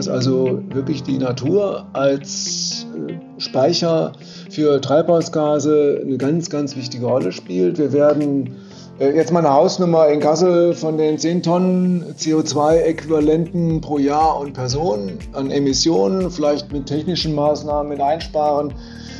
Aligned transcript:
dass 0.00 0.08
also 0.08 0.62
wirklich 0.72 1.02
die 1.02 1.18
Natur 1.18 1.84
als 1.92 2.86
äh, 3.06 3.12
Speicher 3.38 4.12
für 4.48 4.80
Treibhausgase 4.80 6.00
eine 6.02 6.16
ganz, 6.16 6.48
ganz 6.48 6.74
wichtige 6.74 7.04
Rolle 7.04 7.32
spielt. 7.32 7.76
Wir 7.76 7.92
werden 7.92 8.56
äh, 8.98 9.14
jetzt 9.14 9.30
mal 9.30 9.40
eine 9.40 9.52
Hausnummer 9.52 10.08
in 10.08 10.20
Kassel 10.20 10.72
von 10.72 10.96
den 10.96 11.18
10 11.18 11.42
Tonnen 11.42 12.14
CO2-Äquivalenten 12.18 13.82
pro 13.82 13.98
Jahr 13.98 14.40
und 14.40 14.54
Person 14.54 15.18
an 15.34 15.50
Emissionen, 15.50 16.30
vielleicht 16.30 16.72
mit 16.72 16.86
technischen 16.86 17.34
Maßnahmen 17.34 17.90
mit 17.90 18.00
einsparen, 18.00 18.72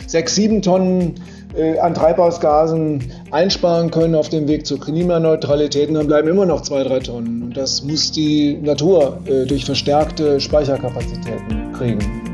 6, 0.06 0.34
7 0.34 0.62
Tonnen 0.62 1.16
an 1.80 1.94
Treibhausgasen 1.94 3.12
einsparen 3.30 3.90
können 3.90 4.14
auf 4.14 4.28
dem 4.28 4.46
Weg 4.46 4.66
zur 4.66 4.78
Klimaneutralität, 4.78 5.94
dann 5.94 6.06
bleiben 6.06 6.28
immer 6.28 6.46
noch 6.46 6.60
2, 6.60 6.84
3 6.84 6.98
Tonnen. 7.00 7.42
Und 7.42 7.56
das 7.56 7.82
muss 7.82 8.12
die 8.12 8.58
Natur 8.62 9.18
äh, 9.26 9.46
durch 9.46 9.64
verstärkte 9.64 10.40
Speicherkapazitäten 10.40 11.72
kriegen. 11.72 12.30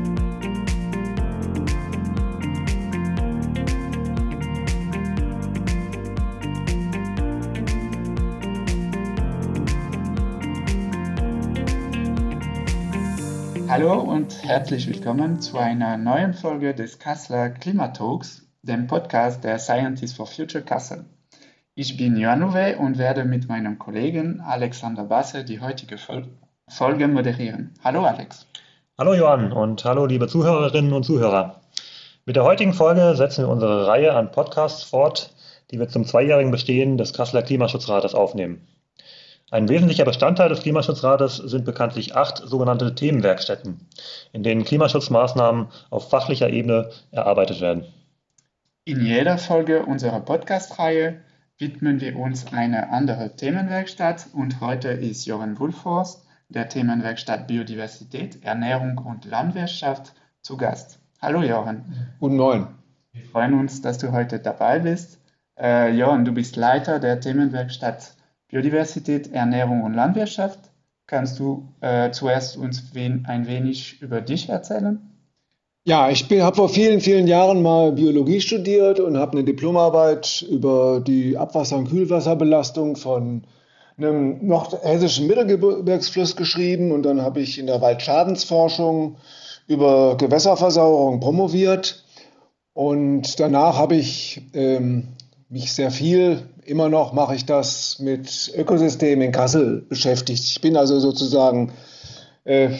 Hallo 13.69 13.99
und 13.99 14.43
herzlich 14.43 14.87
willkommen 14.87 15.41
zu 15.41 15.57
einer 15.57 15.97
neuen 15.97 16.33
Folge 16.33 16.73
des 16.73 16.97
Kasseler 16.99 17.49
Klimatalks, 17.49 18.46
dem 18.67 18.85
Podcast 18.85 19.45
der 19.45 19.59
Scientists 19.59 20.17
for 20.17 20.27
Future 20.27 20.63
Kassel. 20.63 21.05
Ich 21.73 21.95
bin 21.95 22.17
Johann 22.17 22.43
Uwe 22.43 22.77
und 22.77 22.97
werde 22.97 23.23
mit 23.23 23.47
meinem 23.47 23.79
Kollegen 23.79 24.41
Alexander 24.41 25.05
Basse 25.05 25.45
die 25.45 25.61
heutige 25.61 25.97
Folge 25.97 27.07
moderieren. 27.07 27.73
Hallo 27.81 28.03
Alex. 28.03 28.45
Hallo 28.97 29.13
Johann 29.13 29.53
und 29.53 29.85
hallo 29.85 30.05
liebe 30.05 30.27
Zuhörerinnen 30.27 30.91
und 30.91 31.03
Zuhörer. 31.03 31.61
Mit 32.25 32.35
der 32.35 32.43
heutigen 32.43 32.73
Folge 32.73 33.15
setzen 33.15 33.45
wir 33.45 33.49
unsere 33.49 33.87
Reihe 33.87 34.13
an 34.13 34.31
Podcasts 34.31 34.83
fort, 34.83 35.33
die 35.71 35.79
wir 35.79 35.87
zum 35.87 36.03
zweijährigen 36.03 36.51
Bestehen 36.51 36.97
des 36.97 37.13
Kasseler 37.13 37.43
Klimaschutzrates 37.43 38.15
aufnehmen. 38.15 38.67
Ein 39.49 39.69
wesentlicher 39.69 40.03
Bestandteil 40.03 40.49
des 40.49 40.59
Klimaschutzrates 40.59 41.37
sind 41.37 41.63
bekanntlich 41.63 42.17
acht 42.17 42.39
sogenannte 42.39 42.93
Themenwerkstätten, 42.93 43.79
in 44.33 44.43
denen 44.43 44.65
Klimaschutzmaßnahmen 44.65 45.67
auf 45.89 46.09
fachlicher 46.09 46.49
Ebene 46.49 46.89
erarbeitet 47.11 47.61
werden. 47.61 47.85
In 48.87 49.05
jeder 49.05 49.37
Folge 49.37 49.85
unserer 49.85 50.21
Podcast-Reihe 50.21 51.19
widmen 51.57 51.99
wir 51.99 52.17
uns 52.17 52.53
einer 52.53 52.93
anderen 52.93 53.35
Themenwerkstatt 53.35 54.27
und 54.31 54.61
heute 54.61 54.87
ist 54.87 55.25
Jochen 55.25 55.59
Wulforst 55.59 56.25
der 56.47 56.69
Themenwerkstatt 56.69 57.47
Biodiversität, 57.47 58.45
Ernährung 58.45 58.97
und 58.97 59.25
Landwirtschaft 59.25 60.13
zu 60.41 60.55
Gast. 60.55 60.99
Hallo 61.21 61.41
Jochen. 61.41 61.83
Guten 62.21 62.37
Morgen. 62.37 62.75
Wir 63.11 63.25
freuen 63.25 63.55
uns, 63.55 63.81
dass 63.81 63.97
du 63.97 64.13
heute 64.13 64.39
dabei 64.39 64.79
bist. 64.79 65.19
Äh, 65.59 65.91
Jochen, 65.93 66.23
du 66.23 66.31
bist 66.31 66.55
Leiter 66.55 67.01
der 67.01 67.19
Themenwerkstatt 67.19 68.15
Biodiversität, 68.47 69.33
Ernährung 69.33 69.83
und 69.83 69.95
Landwirtschaft. 69.95 70.59
Kannst 71.07 71.39
du 71.39 71.73
äh, 71.81 72.11
zuerst 72.11 72.55
uns 72.55 72.95
wen, 72.95 73.25
ein 73.25 73.47
wenig 73.47 74.01
über 74.01 74.21
dich 74.21 74.47
erzählen? 74.47 75.06
Ja, 75.87 76.09
ich 76.09 76.29
habe 76.29 76.57
vor 76.57 76.67
vielen, 76.67 76.99
vielen 76.99 77.27
Jahren 77.27 77.61
mal 77.61 77.93
Biologie 77.93 78.41
studiert 78.41 78.99
und 78.99 79.15
habe 79.15 79.37
eine 79.37 79.45
Diplomarbeit 79.45 80.45
über 80.51 80.99
die 80.99 81.37
Abwasser- 81.37 81.77
und 81.77 81.89
Kühlwasserbelastung 81.89 82.97
von 82.97 83.43
einem 83.97 84.45
nordhessischen 84.45 85.27
Mittelgebirgsfluss 85.27 86.35
geschrieben 86.35 86.91
und 86.91 87.03
dann 87.03 87.21
habe 87.21 87.39
ich 87.39 87.57
in 87.57 87.67
der 87.67 87.79
Waldschadensforschung 87.79 89.15
über 89.67 90.17
Gewässerversauerung 90.17 91.21
promoviert 91.21 92.03
und 92.73 93.39
danach 93.39 93.77
habe 93.77 93.95
ich 93.95 94.41
ähm, 94.55 95.07
mich 95.47 95.71
sehr 95.71 95.91
viel 95.91 96.49
immer 96.65 96.89
noch 96.89 97.13
mache 97.13 97.33
ich 97.33 97.45
das 97.45 97.99
mit 97.99 98.51
Ökosystemen 98.57 99.27
in 99.27 99.31
Kassel 99.31 99.85
beschäftigt. 99.87 100.43
Ich 100.43 100.59
bin 100.59 100.75
also 100.75 100.99
sozusagen 100.99 101.71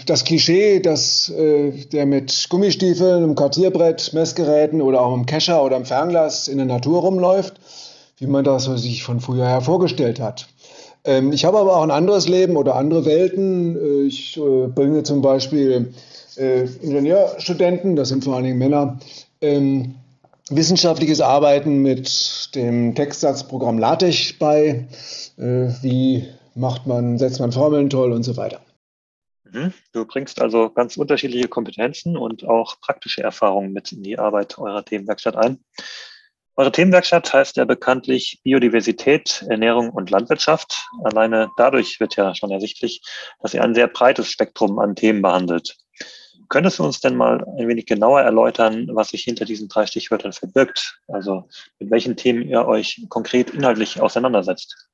das 0.06 0.24
Klischee, 0.24 0.80
dass 0.80 1.28
äh, 1.28 1.72
der 1.92 2.06
mit 2.06 2.48
Gummistiefeln, 2.50 3.24
einem 3.24 3.36
Kartierbrett, 3.36 4.14
Messgeräten 4.14 4.82
oder 4.82 5.02
auch 5.02 5.14
im 5.14 5.26
Kescher 5.26 5.62
oder 5.62 5.76
im 5.76 5.84
Fernglas 5.84 6.48
in 6.48 6.58
der 6.58 6.68
Natur 6.68 7.02
rumläuft, 7.02 7.56
wie 8.18 8.28
man 8.28 8.46
das 8.46 8.64
sich 8.64 9.04
von 9.04 9.20
früher 9.20 9.46
her 9.46 9.60
vorgestellt 9.60 10.22
hat. 10.22 10.48
Ähm, 11.04 11.34
ich 11.34 11.44
habe 11.44 11.58
aber 11.58 11.76
auch 11.76 11.84
ein 11.84 11.92
anderes 11.92 12.30
Leben 12.30 12.56
oder 12.56 12.76
andere 12.76 13.06
Welten. 13.06 13.76
Äh, 13.76 14.08
ich 14.08 14.38
äh, 14.38 14.68
bringe 14.68 15.04
zum 15.04 15.22
Beispiel 15.22 15.94
äh, 16.38 16.66
Ingenieurstudenten, 16.82 17.98
das 17.98 18.08
sind 18.10 18.24
vor 18.24 18.36
allen 18.36 18.46
Dingen 18.46 18.60
Männer, 18.60 19.00
ähm, 19.42 19.96
wissenschaftliches 20.50 21.20
Arbeiten 21.20 21.82
mit 21.82 22.56
dem 22.56 22.96
Textsatzprogramm 22.96 23.80
LaTeX 23.80 24.34
bei. 24.40 24.86
Äh, 25.38 25.68
wie 25.82 26.26
macht 26.56 26.88
man, 26.88 27.18
setzt 27.18 27.40
man 27.40 27.52
Formeln 27.52 27.90
toll 27.90 28.14
und 28.14 28.24
so 28.24 28.38
weiter. 28.38 28.60
Mhm. 29.52 29.74
Du 29.94 30.06
bringst 30.06 30.42
also 30.42 30.70
ganz 30.70 30.98
unterschiedliche 30.98 31.48
Kompetenzen 31.48 32.18
und 32.18 32.46
auch 32.46 32.80
praktische 32.80 33.22
Erfahrungen 33.22 33.74
mit 33.74 33.92
in 33.92 34.04
die 34.04 34.20
Arbeit 34.20 34.58
eurer 34.58 34.84
Themenwerkstatt 34.84 35.36
ein. 35.36 35.64
Eure 36.56 36.72
Themenwerkstatt 36.72 37.32
heißt 37.32 37.58
ja 37.58 37.66
bekanntlich 37.66 38.42
Biodiversität, 38.44 39.46
Ernährung 39.48 39.92
und 39.92 40.10
Landwirtschaft. 40.10 40.88
Alleine 41.04 41.52
dadurch 41.56 42.00
wird 42.00 42.16
ja 42.16 42.34
schon 42.34 42.50
ersichtlich, 42.50 43.02
dass 43.42 43.54
ihr 43.54 43.64
ein 43.64 43.76
sehr 43.76 43.88
breites 43.88 44.32
Spektrum 44.32 44.80
an 44.80 44.96
Themen 44.96 45.22
behandelt. 45.22 45.78
Könntest 46.50 46.80
du 46.80 46.84
uns 46.84 47.00
denn 47.00 47.16
mal 47.16 47.46
ein 47.60 47.68
wenig 47.68 47.86
genauer 47.86 48.22
erläutern, 48.22 48.88
was 48.94 49.10
sich 49.10 49.24
hinter 49.24 49.46
diesen 49.46 49.68
drei 49.68 49.86
Stichwörtern 49.86 50.34
verbirgt? 50.34 51.00
Also 51.08 51.48
mit 51.78 51.92
welchen 51.92 52.16
Themen 52.16 52.42
ihr 52.42 52.66
euch 52.66 53.06
konkret 53.10 53.52
inhaltlich 53.52 54.02
auseinandersetzt? 54.02 54.87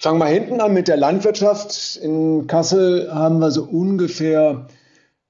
Fangen 0.00 0.20
wir 0.20 0.26
hinten 0.26 0.60
an 0.60 0.74
mit 0.74 0.86
der 0.86 0.96
Landwirtschaft. 0.96 1.96
In 1.96 2.46
Kassel 2.46 3.12
haben 3.12 3.40
wir 3.40 3.50
so 3.50 3.64
ungefähr 3.64 4.68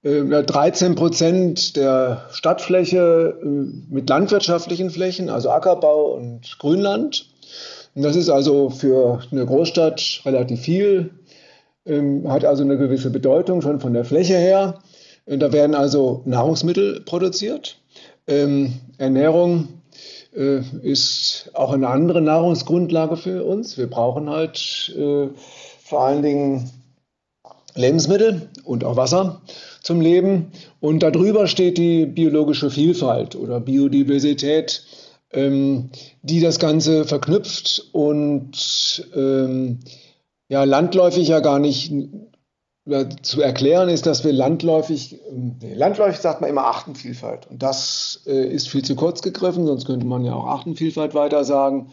äh, 0.02 0.22
13 0.22 0.94
Prozent 0.94 1.74
der 1.74 2.26
Stadtfläche 2.32 3.38
äh, 3.42 3.46
mit 3.46 4.10
landwirtschaftlichen 4.10 4.90
Flächen, 4.90 5.30
also 5.30 5.48
Ackerbau 5.50 6.12
und 6.12 6.58
Grünland. 6.58 7.30
Und 7.94 8.02
das 8.02 8.14
ist 8.14 8.28
also 8.28 8.68
für 8.68 9.20
eine 9.32 9.46
Großstadt 9.46 10.20
relativ 10.26 10.60
viel, 10.60 11.12
ähm, 11.86 12.30
hat 12.30 12.44
also 12.44 12.62
eine 12.62 12.76
gewisse 12.76 13.08
Bedeutung 13.08 13.62
schon 13.62 13.80
von 13.80 13.94
der 13.94 14.04
Fläche 14.04 14.36
her. 14.36 14.80
Da 15.24 15.52
werden 15.52 15.74
also 15.74 16.22
Nahrungsmittel 16.26 17.00
produziert. 17.00 17.80
Ähm, 18.26 18.74
Ernährung 18.98 19.77
äh, 20.34 20.60
ist 20.82 21.50
auch 21.54 21.72
eine 21.72 21.88
andere 21.88 22.20
Nahrungsgrundlage 22.20 23.16
für 23.16 23.44
uns. 23.44 23.78
Wir 23.78 23.88
brauchen 23.88 24.28
halt 24.30 24.94
äh, 24.96 25.28
vor 25.82 26.00
allen 26.02 26.22
Dingen 26.22 26.70
Lebensmittel 27.74 28.48
und 28.64 28.84
auch 28.84 28.96
Wasser 28.96 29.40
zum 29.82 30.00
Leben. 30.00 30.52
Und 30.80 31.02
darüber 31.02 31.46
steht 31.46 31.78
die 31.78 32.06
biologische 32.06 32.70
Vielfalt 32.70 33.36
oder 33.36 33.60
Biodiversität, 33.60 34.82
ähm, 35.32 35.90
die 36.22 36.40
das 36.40 36.58
Ganze 36.58 37.04
verknüpft 37.04 37.88
und 37.92 39.06
ähm, 39.14 39.80
ja, 40.48 40.64
landläufig 40.64 41.28
ja 41.28 41.40
gar 41.40 41.58
nicht 41.58 41.92
zu 43.22 43.42
erklären 43.42 43.88
ist, 43.88 44.06
dass 44.06 44.24
wir 44.24 44.32
landläufig, 44.32 45.20
nee, 45.32 45.74
landläufig 45.74 46.20
sagt 46.20 46.40
man 46.40 46.50
immer 46.50 46.64
Artenvielfalt. 46.64 47.46
Und 47.50 47.62
das 47.62 48.22
äh, 48.26 48.46
ist 48.46 48.68
viel 48.68 48.84
zu 48.84 48.96
kurz 48.96 49.22
gegriffen, 49.22 49.66
sonst 49.66 49.86
könnte 49.86 50.06
man 50.06 50.24
ja 50.24 50.34
auch 50.34 50.46
Artenvielfalt 50.46 51.14
weiter 51.14 51.44
sagen. 51.44 51.92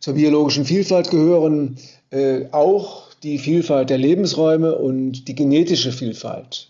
Zur 0.00 0.14
biologischen 0.14 0.64
Vielfalt 0.64 1.10
gehören 1.10 1.76
äh, 2.10 2.46
auch 2.52 3.10
die 3.22 3.38
Vielfalt 3.38 3.90
der 3.90 3.98
Lebensräume 3.98 4.76
und 4.76 5.28
die 5.28 5.34
genetische 5.34 5.92
Vielfalt. 5.92 6.68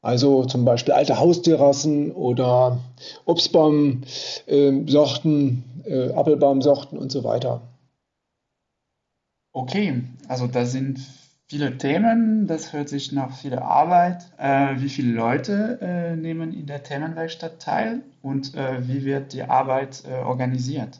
Also 0.00 0.44
zum 0.44 0.64
Beispiel 0.64 0.94
alte 0.94 1.18
Haustierrassen 1.18 2.12
oder 2.12 2.80
Obstbaumsorten, 3.24 5.64
äh, 5.84 6.12
Apfelbaumsorten 6.12 6.98
und 6.98 7.12
so 7.12 7.24
weiter. 7.24 7.62
Okay, 9.52 10.02
also 10.28 10.46
da 10.46 10.66
sind 10.66 11.00
viele 11.54 11.78
Themen, 11.78 12.48
das 12.48 12.72
hört 12.72 12.88
sich 12.88 13.12
nach 13.12 13.38
viel 13.38 13.54
Arbeit. 13.54 14.24
Äh, 14.38 14.80
wie 14.80 14.88
viele 14.88 15.12
Leute 15.12 15.78
äh, 15.80 16.16
nehmen 16.16 16.52
in 16.52 16.66
der 16.66 16.82
Themenwerkstatt 16.82 17.62
teil 17.62 18.02
und 18.22 18.56
äh, 18.56 18.88
wie 18.88 19.04
wird 19.04 19.32
die 19.32 19.44
Arbeit 19.44 20.02
äh, 20.04 20.24
organisiert? 20.24 20.98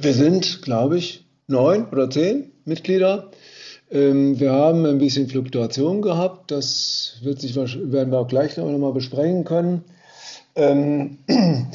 Wir 0.00 0.12
sind, 0.14 0.62
glaube 0.62 0.98
ich, 0.98 1.24
neun 1.46 1.86
oder 1.90 2.10
zehn 2.10 2.50
Mitglieder. 2.64 3.30
Ähm, 3.88 4.40
wir 4.40 4.50
haben 4.50 4.84
ein 4.84 4.98
bisschen 4.98 5.28
Fluktuation 5.28 6.02
gehabt, 6.02 6.50
das 6.50 7.18
wird 7.22 7.40
sich, 7.40 7.54
werden 7.54 8.10
wir 8.10 8.18
auch 8.18 8.26
gleich 8.26 8.56
noch 8.56 8.66
mal 8.78 8.92
besprechen 8.92 9.44
können. 9.44 9.84
Ähm, 10.56 11.18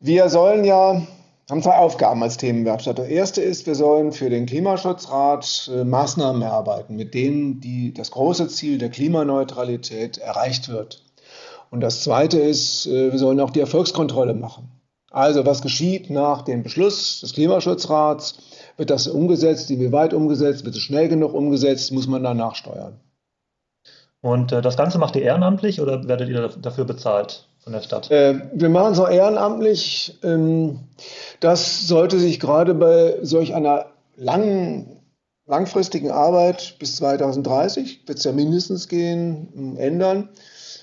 wir 0.00 0.28
sollen 0.28 0.62
ja 0.62 1.04
haben 1.50 1.62
zwei 1.62 1.76
Aufgaben 1.76 2.22
als 2.22 2.36
Themenwerkstatt. 2.36 2.98
Das 2.98 3.08
erste 3.08 3.42
ist, 3.42 3.66
wir 3.66 3.74
sollen 3.74 4.12
für 4.12 4.30
den 4.30 4.46
Klimaschutzrat 4.46 5.70
äh, 5.74 5.84
Maßnahmen 5.84 6.42
erarbeiten, 6.42 6.96
mit 6.96 7.14
denen 7.14 7.60
die, 7.60 7.92
das 7.92 8.10
große 8.12 8.48
Ziel 8.48 8.78
der 8.78 8.90
Klimaneutralität 8.90 10.18
erreicht 10.18 10.68
wird. 10.68 11.02
Und 11.70 11.80
das 11.80 12.02
zweite 12.02 12.38
ist, 12.38 12.86
äh, 12.86 13.10
wir 13.10 13.18
sollen 13.18 13.40
auch 13.40 13.50
die 13.50 13.60
Erfolgskontrolle 13.60 14.34
machen. 14.34 14.70
Also 15.10 15.44
was 15.44 15.60
geschieht 15.60 16.08
nach 16.10 16.42
dem 16.42 16.62
Beschluss 16.62 17.20
des 17.20 17.34
Klimaschutzrats? 17.34 18.38
Wird 18.76 18.90
das 18.90 19.08
umgesetzt? 19.08 19.70
Inwieweit 19.70 20.14
umgesetzt? 20.14 20.64
Wird 20.64 20.76
es 20.76 20.82
schnell 20.82 21.08
genug 21.08 21.34
umgesetzt? 21.34 21.92
Muss 21.92 22.06
man 22.06 22.22
danach 22.22 22.54
steuern? 22.54 23.00
Und 24.22 24.52
äh, 24.52 24.62
das 24.62 24.76
Ganze 24.76 24.98
macht 24.98 25.16
ihr 25.16 25.22
ehrenamtlich 25.22 25.80
oder 25.80 26.06
werdet 26.06 26.28
ihr 26.28 26.48
dafür 26.48 26.84
bezahlt 26.84 27.48
von 27.62 27.72
der 27.72 27.82
Stadt? 27.82 28.10
Äh, 28.10 28.40
wir 28.52 28.68
machen 28.68 28.92
es 28.92 28.98
auch 28.98 29.10
ehrenamtlich. 29.10 30.18
Ähm, 30.22 30.80
das 31.40 31.86
sollte 31.86 32.18
sich 32.18 32.40
gerade 32.40 32.74
bei 32.74 33.18
solch 33.22 33.54
einer 33.54 33.86
langen, 34.16 35.00
langfristigen 35.46 36.10
Arbeit 36.10 36.76
bis 36.78 36.96
2030, 36.96 38.02
wird 38.06 38.18
es 38.18 38.24
ja 38.24 38.32
mindestens 38.32 38.88
gehen, 38.88 39.76
ändern. 39.78 40.28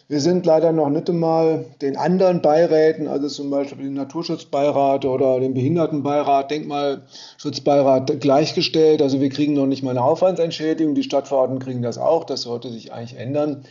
Wir 0.10 0.22
sind 0.22 0.44
leider 0.44 0.72
noch 0.72 0.90
nicht 0.90 1.08
einmal 1.08 1.66
den 1.84 1.96
anderen 1.96 2.42
Beiräten, 2.42 3.08
also 3.08 3.28
zum 3.28 3.52
Beispiel 3.52 3.86
den 3.86 3.94
Naturschutzbeirat 3.94 5.06
oder 5.06 5.40
den 5.40 5.54
Behindertenbeirat, 5.54 6.50
Denkmalschutzbeirat 6.50 8.20
gleichgestellt. 8.20 9.04
Also 9.04 9.22
wir 9.22 9.30
kriegen 9.30 9.54
noch 9.54 9.68
nicht 9.68 9.84
mal 9.84 9.92
eine 9.92 10.02
Aufwandsentschädigung. 10.02 10.96
Die 10.96 11.04
Stadtverordneten 11.04 11.64
kriegen 11.64 11.84
das 11.84 12.00
auch. 12.00 12.24
Das 12.24 12.42
sollte 12.42 12.70
sich 12.70 12.92
eigentlich 12.92 13.20
ändern, 13.20 13.66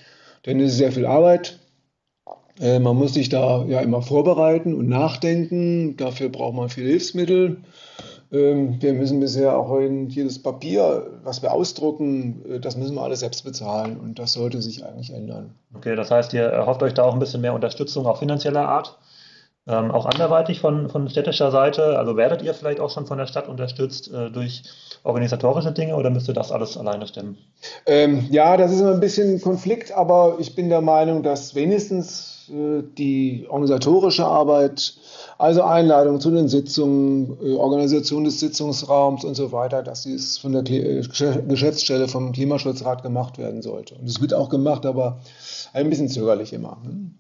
denn 0.46 0.60
es 0.60 0.72
ist 0.72 0.78
sehr 0.78 0.92
viel 0.92 1.06
Arbeit. 1.06 1.58
Äh, 2.60 2.78
man 2.78 2.96
muss 2.96 3.14
sich 3.14 3.28
da 3.28 3.64
ja 3.64 3.80
immer 3.80 4.02
vorbereiten 4.02 4.74
und 4.74 4.88
nachdenken. 4.88 5.96
Dafür 5.96 6.28
braucht 6.28 6.54
man 6.54 6.68
viel 6.68 6.86
Hilfsmittel. 6.86 7.58
Ähm, 8.30 8.80
wir 8.80 8.92
müssen 8.92 9.20
bisher 9.20 9.56
auch 9.56 9.80
jedes 9.80 10.42
Papier, 10.42 11.06
was 11.24 11.42
wir 11.42 11.52
ausdrucken, 11.52 12.44
äh, 12.48 12.60
das 12.60 12.76
müssen 12.76 12.94
wir 12.94 13.02
alles 13.02 13.20
selbst 13.20 13.42
bezahlen 13.42 13.96
und 13.98 14.18
das 14.18 14.34
sollte 14.34 14.60
sich 14.60 14.84
eigentlich 14.84 15.14
ändern. 15.14 15.54
Okay, 15.74 15.96
das 15.96 16.10
heißt, 16.10 16.34
ihr 16.34 16.42
erhofft 16.42 16.82
euch 16.82 16.92
da 16.92 17.04
auch 17.04 17.14
ein 17.14 17.20
bisschen 17.20 17.40
mehr 17.40 17.54
Unterstützung, 17.54 18.06
auch 18.06 18.18
finanzieller 18.18 18.68
Art, 18.68 18.98
ähm, 19.68 19.90
auch 19.90 20.06
anderweitig 20.06 20.60
von, 20.60 20.88
von 20.88 21.08
städtischer 21.08 21.50
Seite. 21.50 21.98
Also 21.98 22.16
werdet 22.16 22.42
ihr 22.42 22.54
vielleicht 22.54 22.80
auch 22.80 22.90
schon 22.90 23.06
von 23.06 23.18
der 23.18 23.26
Stadt 23.26 23.48
unterstützt 23.48 24.10
äh, 24.12 24.30
durch 24.30 24.62
organisatorische 25.04 25.72
Dinge 25.72 25.94
oder 25.94 26.10
müsst 26.10 26.28
ihr 26.28 26.34
das 26.34 26.50
alles 26.50 26.76
alleine 26.76 27.06
stemmen? 27.06 27.38
Ähm, 27.86 28.26
ja, 28.30 28.56
das 28.56 28.72
ist 28.72 28.80
immer 28.80 28.92
ein 28.92 29.00
bisschen 29.00 29.40
Konflikt, 29.40 29.92
aber 29.92 30.36
ich 30.38 30.54
bin 30.54 30.70
der 30.70 30.80
Meinung, 30.80 31.22
dass 31.22 31.54
wenigstens 31.54 32.48
äh, 32.50 32.82
die 32.96 33.46
organisatorische 33.48 34.24
Arbeit 34.24 34.94
also 35.36 35.62
Einladung 35.62 36.18
zu 36.20 36.30
den 36.30 36.48
Sitzungen, 36.48 37.36
äh, 37.42 37.54
Organisation 37.54 38.24
des 38.24 38.40
Sitzungsraums 38.40 39.24
und 39.24 39.34
so 39.34 39.52
weiter, 39.52 39.82
dass 39.82 40.02
dies 40.02 40.38
von 40.38 40.52
der 40.52 40.68
äh, 40.68 41.02
Geschäftsstelle 41.46 42.08
vom 42.08 42.32
Klimaschutzrat 42.32 43.02
gemacht 43.02 43.38
werden 43.38 43.60
sollte. 43.60 43.96
Und 43.96 44.08
es 44.08 44.20
wird 44.20 44.32
auch 44.32 44.48
gemacht, 44.48 44.86
aber 44.86 45.20
ein 45.74 45.90
bisschen 45.90 46.08
zögerlich 46.08 46.52
immer. 46.52 46.78
Ne? 46.84 47.10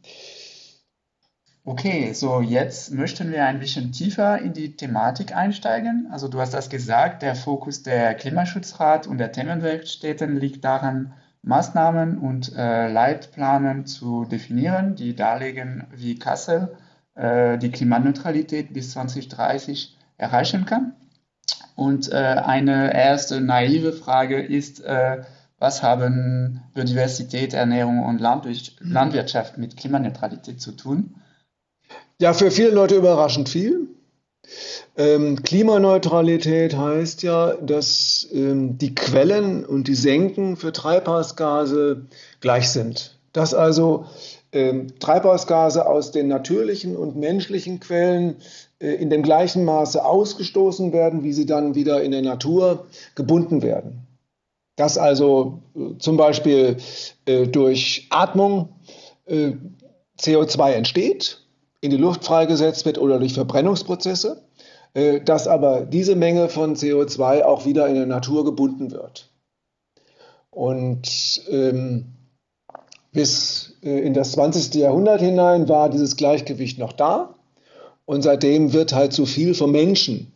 Okay, 1.70 2.14
so 2.14 2.40
jetzt 2.40 2.94
möchten 2.94 3.30
wir 3.30 3.44
ein 3.44 3.60
bisschen 3.60 3.92
tiefer 3.92 4.40
in 4.40 4.54
die 4.54 4.74
Thematik 4.74 5.36
einsteigen. 5.36 6.08
Also 6.10 6.26
du 6.26 6.40
hast 6.40 6.54
das 6.54 6.70
gesagt, 6.70 7.20
der 7.20 7.34
Fokus 7.34 7.82
der 7.82 8.14
Klimaschutzrat 8.14 9.06
und 9.06 9.18
der 9.18 9.32
Themenwerkstätten 9.32 10.40
liegt 10.40 10.64
daran, 10.64 11.12
Maßnahmen 11.42 12.16
und 12.20 12.56
äh, 12.56 12.90
Leitplanen 12.90 13.84
zu 13.84 14.24
definieren, 14.24 14.94
die 14.94 15.14
darlegen, 15.14 15.84
wie 15.94 16.18
Kassel 16.18 16.74
äh, 17.14 17.58
die 17.58 17.70
Klimaneutralität 17.70 18.72
bis 18.72 18.92
2030 18.92 19.94
erreichen 20.16 20.64
kann. 20.64 20.94
Und 21.76 22.10
äh, 22.10 22.16
eine 22.16 22.94
erste 22.94 23.42
naive 23.42 23.92
Frage 23.92 24.40
ist, 24.40 24.82
äh, 24.82 25.22
was 25.58 25.82
haben 25.82 26.62
Biodiversität, 26.72 27.52
Ernährung 27.52 28.06
und 28.06 28.22
Landwirtschaft 28.22 29.58
mit 29.58 29.76
Klimaneutralität 29.76 30.62
zu 30.62 30.72
tun? 30.72 31.14
Ja, 32.20 32.32
für 32.32 32.50
viele 32.50 32.70
Leute 32.70 32.96
überraschend 32.96 33.48
viel. 33.48 33.86
Ähm, 34.96 35.40
Klimaneutralität 35.44 36.76
heißt 36.76 37.22
ja, 37.22 37.54
dass 37.54 38.26
ähm, 38.32 38.76
die 38.76 38.94
Quellen 38.94 39.64
und 39.64 39.86
die 39.86 39.94
Senken 39.94 40.56
für 40.56 40.72
Treibhausgase 40.72 42.06
gleich 42.40 42.70
sind. 42.70 43.16
Dass 43.32 43.54
also 43.54 44.06
ähm, 44.50 44.98
Treibhausgase 44.98 45.86
aus 45.86 46.10
den 46.10 46.26
natürlichen 46.26 46.96
und 46.96 47.14
menschlichen 47.14 47.78
Quellen 47.78 48.36
äh, 48.80 48.94
in 48.94 49.10
dem 49.10 49.22
gleichen 49.22 49.64
Maße 49.64 50.04
ausgestoßen 50.04 50.92
werden, 50.92 51.22
wie 51.22 51.32
sie 51.32 51.46
dann 51.46 51.76
wieder 51.76 52.02
in 52.02 52.10
der 52.10 52.22
Natur 52.22 52.86
gebunden 53.14 53.62
werden. 53.62 54.08
Dass 54.74 54.98
also 54.98 55.60
äh, 55.76 55.98
zum 56.00 56.16
Beispiel 56.16 56.78
äh, 57.26 57.46
durch 57.46 58.08
Atmung 58.10 58.70
äh, 59.26 59.52
CO2 60.18 60.72
entsteht, 60.72 61.42
in 61.80 61.90
die 61.90 61.96
Luft 61.96 62.24
freigesetzt 62.24 62.84
wird 62.84 62.98
oder 62.98 63.18
durch 63.18 63.34
Verbrennungsprozesse, 63.34 64.42
äh, 64.94 65.20
dass 65.20 65.46
aber 65.46 65.82
diese 65.82 66.16
Menge 66.16 66.48
von 66.48 66.76
CO2 66.76 67.42
auch 67.42 67.64
wieder 67.66 67.88
in 67.88 67.94
der 67.94 68.06
Natur 68.06 68.44
gebunden 68.44 68.90
wird. 68.90 69.30
Und 70.50 71.42
ähm, 71.50 72.06
bis 73.12 73.74
äh, 73.82 74.00
in 74.00 74.14
das 74.14 74.32
20. 74.32 74.74
Jahrhundert 74.74 75.20
hinein 75.20 75.68
war 75.68 75.88
dieses 75.88 76.16
Gleichgewicht 76.16 76.78
noch 76.78 76.92
da. 76.92 77.34
Und 78.04 78.22
seitdem 78.22 78.72
wird 78.72 78.94
halt 78.94 79.12
zu 79.12 79.26
viel 79.26 79.54
vom 79.54 79.70
Menschen 79.70 80.32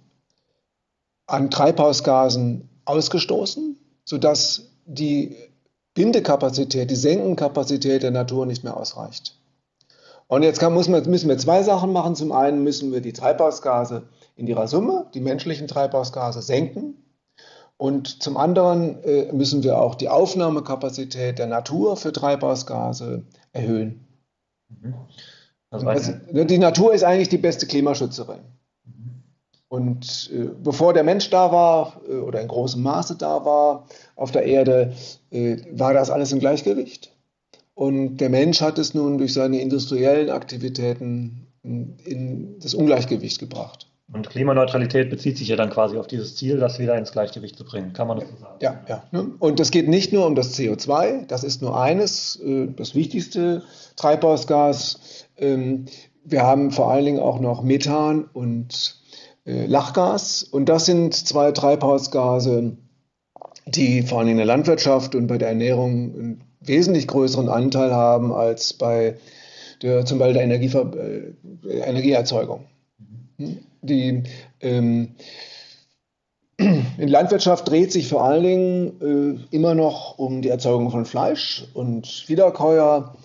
an 1.26 1.50
Treibhausgasen 1.50 2.68
ausgestoßen, 2.84 3.78
sodass 4.04 4.68
die 4.84 5.36
Bindekapazität, 5.94 6.90
die 6.90 6.96
Senkenkapazität 6.96 8.02
der 8.02 8.10
Natur 8.10 8.46
nicht 8.46 8.64
mehr 8.64 8.76
ausreicht. 8.76 9.38
Und 10.32 10.44
jetzt 10.44 10.60
kann, 10.60 10.72
man, 10.72 11.10
müssen 11.10 11.28
wir 11.28 11.36
zwei 11.36 11.62
Sachen 11.62 11.92
machen. 11.92 12.14
Zum 12.14 12.32
einen 12.32 12.64
müssen 12.64 12.90
wir 12.90 13.02
die 13.02 13.12
Treibhausgase 13.12 14.04
in 14.34 14.46
ihrer 14.46 14.66
Summe, 14.66 15.04
die 15.12 15.20
menschlichen 15.20 15.68
Treibhausgase, 15.68 16.40
senken. 16.40 17.04
Und 17.76 18.22
zum 18.22 18.38
anderen 18.38 19.04
äh, 19.04 19.30
müssen 19.30 19.62
wir 19.62 19.78
auch 19.78 19.94
die 19.94 20.08
Aufnahmekapazität 20.08 21.38
der 21.38 21.48
Natur 21.48 21.98
für 21.98 22.14
Treibhausgase 22.14 23.24
erhöhen. 23.52 24.06
Mhm. 24.70 24.94
Also, 25.68 25.86
also 25.86 26.12
die 26.32 26.58
Natur 26.58 26.94
ist 26.94 27.04
eigentlich 27.04 27.28
die 27.28 27.36
beste 27.36 27.66
Klimaschützerin. 27.66 28.40
Mhm. 28.86 29.22
Und 29.68 30.30
äh, 30.32 30.48
bevor 30.62 30.94
der 30.94 31.04
Mensch 31.04 31.28
da 31.28 31.52
war 31.52 32.00
äh, 32.08 32.14
oder 32.14 32.40
in 32.40 32.48
großem 32.48 32.82
Maße 32.82 33.16
da 33.16 33.44
war 33.44 33.86
auf 34.16 34.30
der 34.30 34.44
Erde, 34.44 34.94
äh, 35.30 35.58
war 35.72 35.92
das 35.92 36.08
alles 36.08 36.32
im 36.32 36.38
Gleichgewicht. 36.38 37.12
Und 37.74 38.18
der 38.18 38.28
Mensch 38.28 38.60
hat 38.60 38.78
es 38.78 38.94
nun 38.94 39.18
durch 39.18 39.32
seine 39.32 39.60
industriellen 39.60 40.30
Aktivitäten 40.30 41.46
in, 41.62 42.58
das 42.60 42.74
Ungleichgewicht 42.74 43.38
gebracht. 43.38 43.88
Und 44.12 44.28
Klimaneutralität 44.28 45.08
bezieht 45.08 45.38
sich 45.38 45.48
ja 45.48 45.56
dann 45.56 45.70
quasi 45.70 45.96
auf 45.96 46.06
dieses 46.06 46.36
Ziel, 46.36 46.58
das 46.58 46.78
wieder 46.78 46.98
ins 46.98 47.12
Gleichgewicht 47.12 47.56
zu 47.56 47.64
bringen. 47.64 47.94
Kann 47.94 48.08
man 48.08 48.18
das 48.18 48.28
so 48.28 48.36
sagen? 48.36 48.58
Ja, 48.60 48.80
ja. 48.86 49.04
Und 49.38 49.58
es 49.58 49.70
geht 49.70 49.88
nicht 49.88 50.12
nur 50.12 50.26
um 50.26 50.34
das 50.34 50.54
CO2, 50.58 51.26
das 51.26 51.44
ist 51.44 51.62
nur 51.62 51.80
eines, 51.80 52.36
äh, 52.44 52.66
das 52.76 52.94
wichtigste 52.94 53.62
Treibhausgas. 53.96 55.26
Ähm, 55.38 55.86
wir 56.24 56.42
haben 56.42 56.72
vor 56.72 56.90
allen 56.90 57.06
Dingen 57.06 57.20
auch 57.20 57.40
noch 57.40 57.62
Methan 57.62 58.24
und 58.32 59.00
äh, 59.46 59.64
Lachgas. 59.66 60.42
Und 60.42 60.68
das 60.68 60.84
sind 60.84 61.14
zwei 61.14 61.52
Treibhausgase, 61.52 62.76
die 63.66 64.02
vor 64.02 64.18
allem 64.18 64.28
in 64.28 64.36
der 64.36 64.46
Landwirtschaft 64.46 65.14
und 65.14 65.26
bei 65.26 65.38
der 65.38 65.48
Ernährung 65.48 66.42
wesentlich 66.64 67.06
größeren 67.06 67.48
Anteil 67.48 67.92
haben 67.92 68.32
als 68.32 68.72
bei 68.72 69.16
der, 69.82 70.04
zum 70.04 70.18
Beispiel 70.18 70.34
der 70.34 70.44
Energiever 70.44 70.92
äh, 70.96 71.78
Energieerzeugung. 71.80 72.64
Hm? 73.38 73.58
Die 73.82 74.22
ähm, 74.60 75.16
in 76.56 77.08
Landwirtschaft 77.08 77.68
dreht 77.68 77.92
sich 77.92 78.08
vor 78.08 78.22
allen 78.22 78.42
Dingen 78.42 79.40
äh, 79.50 79.56
immer 79.56 79.74
noch 79.74 80.18
um 80.18 80.42
die 80.42 80.48
Erzeugung 80.48 80.90
von 80.90 81.04
Fleisch 81.04 81.64
und 81.74 82.28
Wiederkäuer 82.28 83.16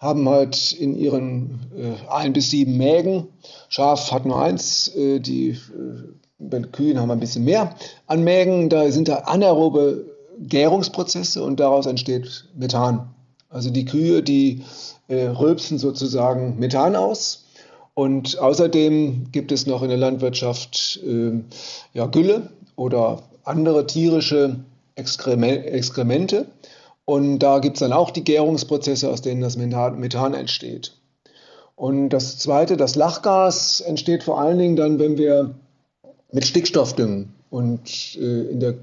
haben 0.00 0.28
halt 0.28 0.72
in 0.72 0.96
ihren 0.96 1.60
äh, 1.76 2.10
ein 2.10 2.32
bis 2.32 2.50
sieben 2.50 2.76
Mägen, 2.78 3.28
Schaf 3.68 4.10
hat 4.10 4.24
nur 4.24 4.40
eins, 4.40 4.88
äh, 4.96 5.20
die 5.20 5.50
äh, 5.50 5.56
bei 6.38 6.60
Kühen 6.60 6.98
haben 6.98 7.08
wir 7.08 7.12
ein 7.12 7.20
bisschen 7.20 7.44
mehr 7.44 7.76
an 8.06 8.24
Mägen, 8.24 8.70
da 8.70 8.90
sind 8.90 9.08
da 9.08 9.16
anaerobe 9.18 10.09
Gärungsprozesse 10.40 11.42
und 11.42 11.60
daraus 11.60 11.86
entsteht 11.86 12.48
Methan. 12.56 13.08
Also 13.48 13.70
die 13.70 13.84
Kühe, 13.84 14.22
die 14.22 14.62
äh, 15.08 15.26
rülpsen 15.26 15.78
sozusagen 15.78 16.58
Methan 16.58 16.96
aus 16.96 17.44
und 17.94 18.38
außerdem 18.38 19.30
gibt 19.32 19.52
es 19.52 19.66
noch 19.66 19.82
in 19.82 19.88
der 19.88 19.98
Landwirtschaft 19.98 21.00
äh, 21.04 21.32
ja, 21.92 22.06
Gülle 22.06 22.48
oder 22.76 23.22
andere 23.44 23.86
tierische 23.86 24.56
Exkremente. 24.94 26.46
Und 27.04 27.40
da 27.40 27.58
gibt 27.58 27.76
es 27.76 27.80
dann 27.80 27.92
auch 27.92 28.10
die 28.10 28.24
Gärungsprozesse, 28.24 29.10
aus 29.10 29.22
denen 29.22 29.40
das 29.40 29.56
Methan 29.56 30.34
entsteht. 30.34 30.94
Und 31.74 32.10
das 32.10 32.38
Zweite, 32.38 32.76
das 32.76 32.94
Lachgas 32.94 33.80
entsteht 33.80 34.22
vor 34.22 34.40
allen 34.40 34.58
Dingen 34.58 34.76
dann, 34.76 34.98
wenn 34.98 35.18
wir 35.18 35.54
mit 36.30 36.46
Stickstoff 36.46 36.94
düngen. 36.94 37.34
Und 37.50 38.16
äh, 38.16 38.42
in, 38.50 38.60
der 38.60 38.74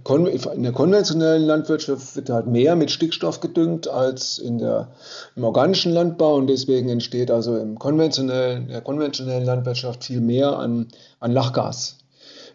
in, 0.53 0.63
der 0.63 0.73
konventionellen 0.73 1.43
Landwirtschaft 1.43 2.17
wird 2.17 2.29
halt 2.29 2.47
mehr 2.47 2.75
mit 2.75 2.91
Stickstoff 2.91 3.39
gedüngt 3.39 3.87
als 3.87 4.39
in 4.39 4.57
der, 4.57 4.89
im 5.37 5.45
organischen 5.45 5.93
Landbau. 5.93 6.35
Und 6.35 6.47
deswegen 6.47 6.89
entsteht 6.89 7.31
also 7.31 7.57
im 7.57 7.79
konventionellen, 7.79 8.67
der 8.67 8.81
konventionellen 8.81 9.45
Landwirtschaft 9.45 10.03
viel 10.03 10.19
mehr 10.19 10.59
an, 10.59 10.87
an 11.21 11.31
Lachgas. 11.31 11.97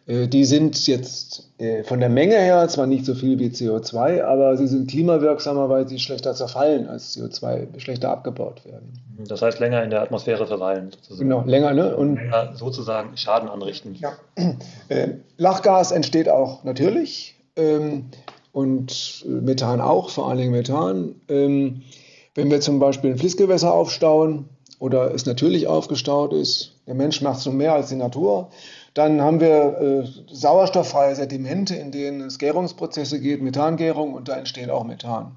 Äh, 0.06 0.28
die 0.28 0.44
sind 0.44 0.86
jetzt 0.86 1.50
äh, 1.58 1.82
von 1.84 2.00
der 2.00 2.08
Menge 2.08 2.36
her 2.36 2.66
zwar 2.68 2.86
nicht 2.86 3.04
so 3.04 3.14
viel 3.14 3.38
wie 3.38 3.48
CO2, 3.48 4.22
aber 4.22 4.56
sie 4.56 4.66
sind 4.66 4.90
klimawirksamer, 4.90 5.68
weil 5.68 5.88
sie 5.88 5.98
schlechter 5.98 6.34
zerfallen 6.34 6.88
als 6.88 7.16
CO2, 7.16 7.78
schlechter 7.78 8.10
abgebaut 8.10 8.64
werden. 8.64 8.92
Das 9.28 9.42
heißt, 9.42 9.60
länger 9.60 9.82
in 9.84 9.90
der 9.90 10.02
Atmosphäre 10.02 10.46
verweilen. 10.46 10.90
Sozusagen. 10.90 11.28
Genau, 11.28 11.44
länger, 11.44 11.72
ne? 11.74 11.96
Und 11.96 12.16
länger 12.16 12.52
sozusagen 12.54 13.16
Schaden 13.16 13.48
anrichten. 13.48 13.96
Ja. 14.00 14.12
Äh, 14.88 15.08
Lachgas 15.36 15.92
entsteht 15.92 16.28
auch 16.28 16.64
natürlich 16.64 17.36
ähm, 17.56 18.06
und 18.52 19.24
Methan 19.26 19.80
auch, 19.80 20.10
vor 20.10 20.28
allen 20.28 20.38
Dingen 20.38 20.52
Methan. 20.52 21.14
Ähm, 21.28 21.82
wenn 22.34 22.50
wir 22.50 22.60
zum 22.60 22.78
Beispiel 22.78 23.10
ein 23.10 23.18
Fließgewässer 23.18 23.72
aufstauen 23.72 24.48
oder 24.78 25.14
es 25.14 25.26
natürlich 25.26 25.66
aufgestaut 25.66 26.32
ist, 26.32 26.72
der 26.86 26.94
Mensch 26.94 27.20
macht 27.20 27.38
es 27.38 27.44
so 27.44 27.52
mehr 27.52 27.74
als 27.74 27.90
die 27.90 27.96
Natur, 27.96 28.50
dann 28.94 29.22
haben 29.22 29.40
wir 29.40 29.80
äh, 29.80 30.34
sauerstofffreie 30.34 31.14
Sedimente, 31.14 31.74
in 31.74 31.92
denen 31.92 32.20
es 32.22 32.38
Gärungsprozesse 32.38 33.20
geht, 33.20 33.42
Methangärung 33.42 34.14
und 34.14 34.28
da 34.28 34.36
entsteht 34.36 34.70
auch 34.70 34.84
Methan. 34.84 35.36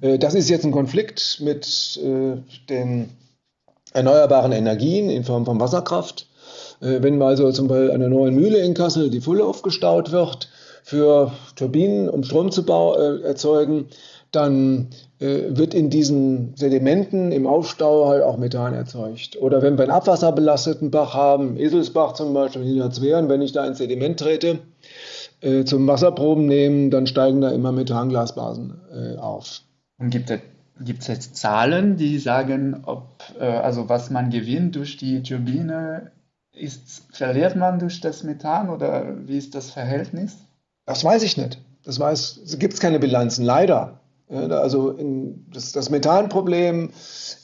Äh, 0.00 0.18
das 0.18 0.34
ist 0.34 0.48
jetzt 0.48 0.64
ein 0.64 0.72
Konflikt 0.72 1.40
mit 1.40 2.00
äh, 2.02 2.36
den 2.68 3.10
erneuerbaren 3.92 4.52
Energien 4.52 5.10
in 5.10 5.24
Form 5.24 5.44
von 5.44 5.60
Wasserkraft. 5.60 6.28
Äh, 6.80 7.02
wenn 7.02 7.20
also 7.22 7.52
zum 7.52 7.68
Beispiel 7.68 7.92
an 7.92 8.00
der 8.00 8.08
neuen 8.08 8.34
Mühle 8.34 8.58
in 8.58 8.74
Kassel 8.74 9.10
die 9.10 9.20
Fulle 9.20 9.44
aufgestaut 9.44 10.10
wird 10.10 10.48
für 10.82 11.32
Turbinen, 11.56 12.08
um 12.08 12.24
Strom 12.24 12.50
zu 12.50 12.62
äh, 12.62 13.22
erzeugen, 13.22 13.88
dann 14.32 14.88
äh, 15.20 15.44
wird 15.48 15.74
in 15.74 15.90
diesen 15.90 16.54
Sedimenten 16.56 17.32
im 17.32 17.46
Aufstau 17.46 18.08
halt 18.08 18.22
auch 18.22 18.36
Methan 18.36 18.74
erzeugt. 18.74 19.36
Oder 19.40 19.62
wenn 19.62 19.76
wir 19.78 19.84
einen 19.84 19.92
abwasserbelasteten 19.92 20.90
Bach 20.90 21.14
haben, 21.14 21.56
Eselsbach 21.56 22.12
zum 22.12 22.34
Beispiel, 22.34 22.62
Niederzweren, 22.62 23.28
wenn 23.28 23.42
ich 23.42 23.52
da 23.52 23.66
ins 23.66 23.78
Sediment 23.78 24.18
trete, 24.18 24.58
äh, 25.40 25.64
zum 25.64 25.86
Wasserproben 25.86 26.46
nehmen, 26.46 26.90
dann 26.90 27.06
steigen 27.06 27.40
da 27.40 27.50
immer 27.50 27.72
Methanglasbasen 27.72 28.80
äh, 28.92 29.18
auf. 29.18 29.62
Und 29.98 30.10
gibt 30.10 30.30
es 30.30 30.40
Gibt 30.80 31.08
jetzt 31.08 31.36
Zahlen, 31.36 31.96
die 31.96 32.18
sagen, 32.18 32.82
ob, 32.84 33.24
äh, 33.40 33.44
also 33.44 33.88
was 33.88 34.10
man 34.10 34.30
gewinnt 34.30 34.76
durch 34.76 34.96
die 34.96 35.22
Turbine, 35.22 36.12
ist, 36.52 37.02
verliert 37.12 37.56
man 37.56 37.78
durch 37.78 38.00
das 38.00 38.22
Methan 38.22 38.68
oder 38.68 39.14
wie 39.26 39.38
ist 39.38 39.54
das 39.54 39.70
Verhältnis? 39.70 40.36
Das 40.86 41.04
weiß 41.04 41.22
ich 41.22 41.36
nicht. 41.36 41.60
Das 41.84 41.98
gibt 42.58 42.74
es 42.74 42.80
keine 42.80 42.98
Bilanzen, 42.98 43.44
leider. 43.44 44.00
Also 44.30 44.90
in, 44.90 45.46
das, 45.52 45.72
das 45.72 45.88
Methanproblem 45.88 46.90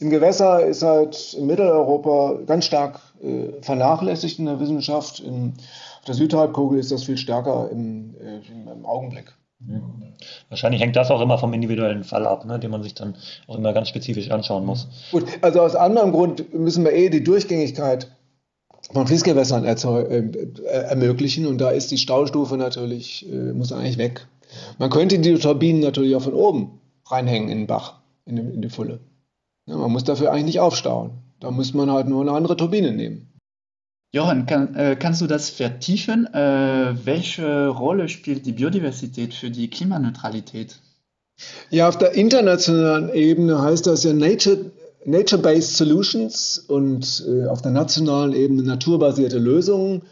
im 0.00 0.11
Gewässer 0.11 0.64
ist 0.67 0.83
halt 0.83 1.35
in 1.35 1.47
Mitteleuropa 1.47 2.41
ganz 2.47 2.67
stark 2.67 3.00
äh, 3.23 3.62
vernachlässigt 3.62 4.38
in 4.38 4.47
der 4.47 4.61
Wissenschaft. 4.61 5.21
In, 5.21 5.55
auf 5.99 6.05
der 6.07 6.14
Südhalbkugel 6.14 6.79
ist 6.79 6.93
das 6.93 7.05
viel 7.05 7.17
stärker 7.17 7.71
im, 7.71 8.14
äh, 8.21 8.71
im 8.71 8.85
Augenblick. 8.85 9.35
Ja. 9.67 9.81
Wahrscheinlich 10.50 10.83
hängt 10.83 10.97
das 10.97 11.11
auch 11.11 11.23
immer 11.23 11.38
vom 11.38 11.55
individuellen 11.55 12.05
Fall 12.05 12.26
ab, 12.26 12.45
ne, 12.45 12.59
den 12.59 12.71
man 12.71 12.83
sich 12.83 12.95
dann 12.95 13.17
auch 13.47 13.57
immer 13.57 13.73
ganz 13.73 13.88
spezifisch 13.88 14.31
anschauen 14.31 14.67
muss. 14.67 14.88
Gut, 15.11 15.25
also 15.41 15.62
aus 15.62 15.75
anderem 15.75 16.12
Grund 16.12 16.53
müssen 16.53 16.85
wir 16.85 16.93
eh 16.93 17.09
die 17.09 17.25
Durchgängigkeit 17.25 18.09
von 18.93 19.07
Fließgewässern 19.07 19.64
äh, 19.64 20.62
ermöglichen 20.67 21.47
und 21.47 21.59
da 21.59 21.71
ist 21.71 21.91
die 21.91 21.99
Staustufe 21.99 22.57
natürlich, 22.59 23.26
äh, 23.31 23.53
muss 23.53 23.73
eigentlich 23.73 23.97
weg. 23.97 24.26
Man 24.78 24.90
könnte 24.90 25.18
die 25.18 25.34
Turbinen 25.34 25.80
natürlich 25.80 26.14
auch 26.16 26.23
von 26.23 26.34
oben 26.34 26.80
reinhängen 27.06 27.49
in 27.49 27.58
den 27.58 27.66
Bach, 27.66 28.00
in 28.26 28.37
die, 28.37 28.42
in 28.42 28.62
die 28.62 28.70
Fülle. 28.70 29.00
Ja, 29.66 29.76
man 29.76 29.92
muss 29.92 30.04
dafür 30.04 30.30
eigentlich 30.30 30.46
nicht 30.46 30.61
aufstauen. 30.61 31.12
Da 31.40 31.50
muss 31.50 31.75
man 31.75 31.90
halt 31.90 32.08
nur 32.08 32.23
eine 32.23 32.32
andere 32.32 32.56
Turbine 32.56 32.92
nehmen. 32.92 33.34
Johann, 34.12 34.46
kann, 34.46 34.76
äh, 34.76 34.96
kannst 34.96 35.20
du 35.20 35.26
das 35.26 35.50
vertiefen? 35.50 36.32
Äh, 36.32 36.94
welche 37.04 37.68
Rolle 37.68 38.08
spielt 38.08 38.46
die 38.46 38.52
Biodiversität 38.52 39.34
für 39.34 39.50
die 39.50 39.68
Klimaneutralität? 39.68 40.78
Ja, 41.70 41.88
auf 41.88 41.99
der 41.99 42.12
internationalen 42.12 43.12
Ebene 43.12 43.61
heißt 43.61 43.88
das 43.88 44.04
ja 44.04 44.12
Nature, 44.12 44.70
Nature-Based 45.04 45.76
Solutions 45.76 46.58
und 46.58 47.25
äh, 47.28 47.46
auf 47.46 47.61
der 47.62 47.73
nationalen 47.73 48.32
Ebene 48.34 48.62
naturbasierte 48.62 49.38
Lösungen. 49.38 50.02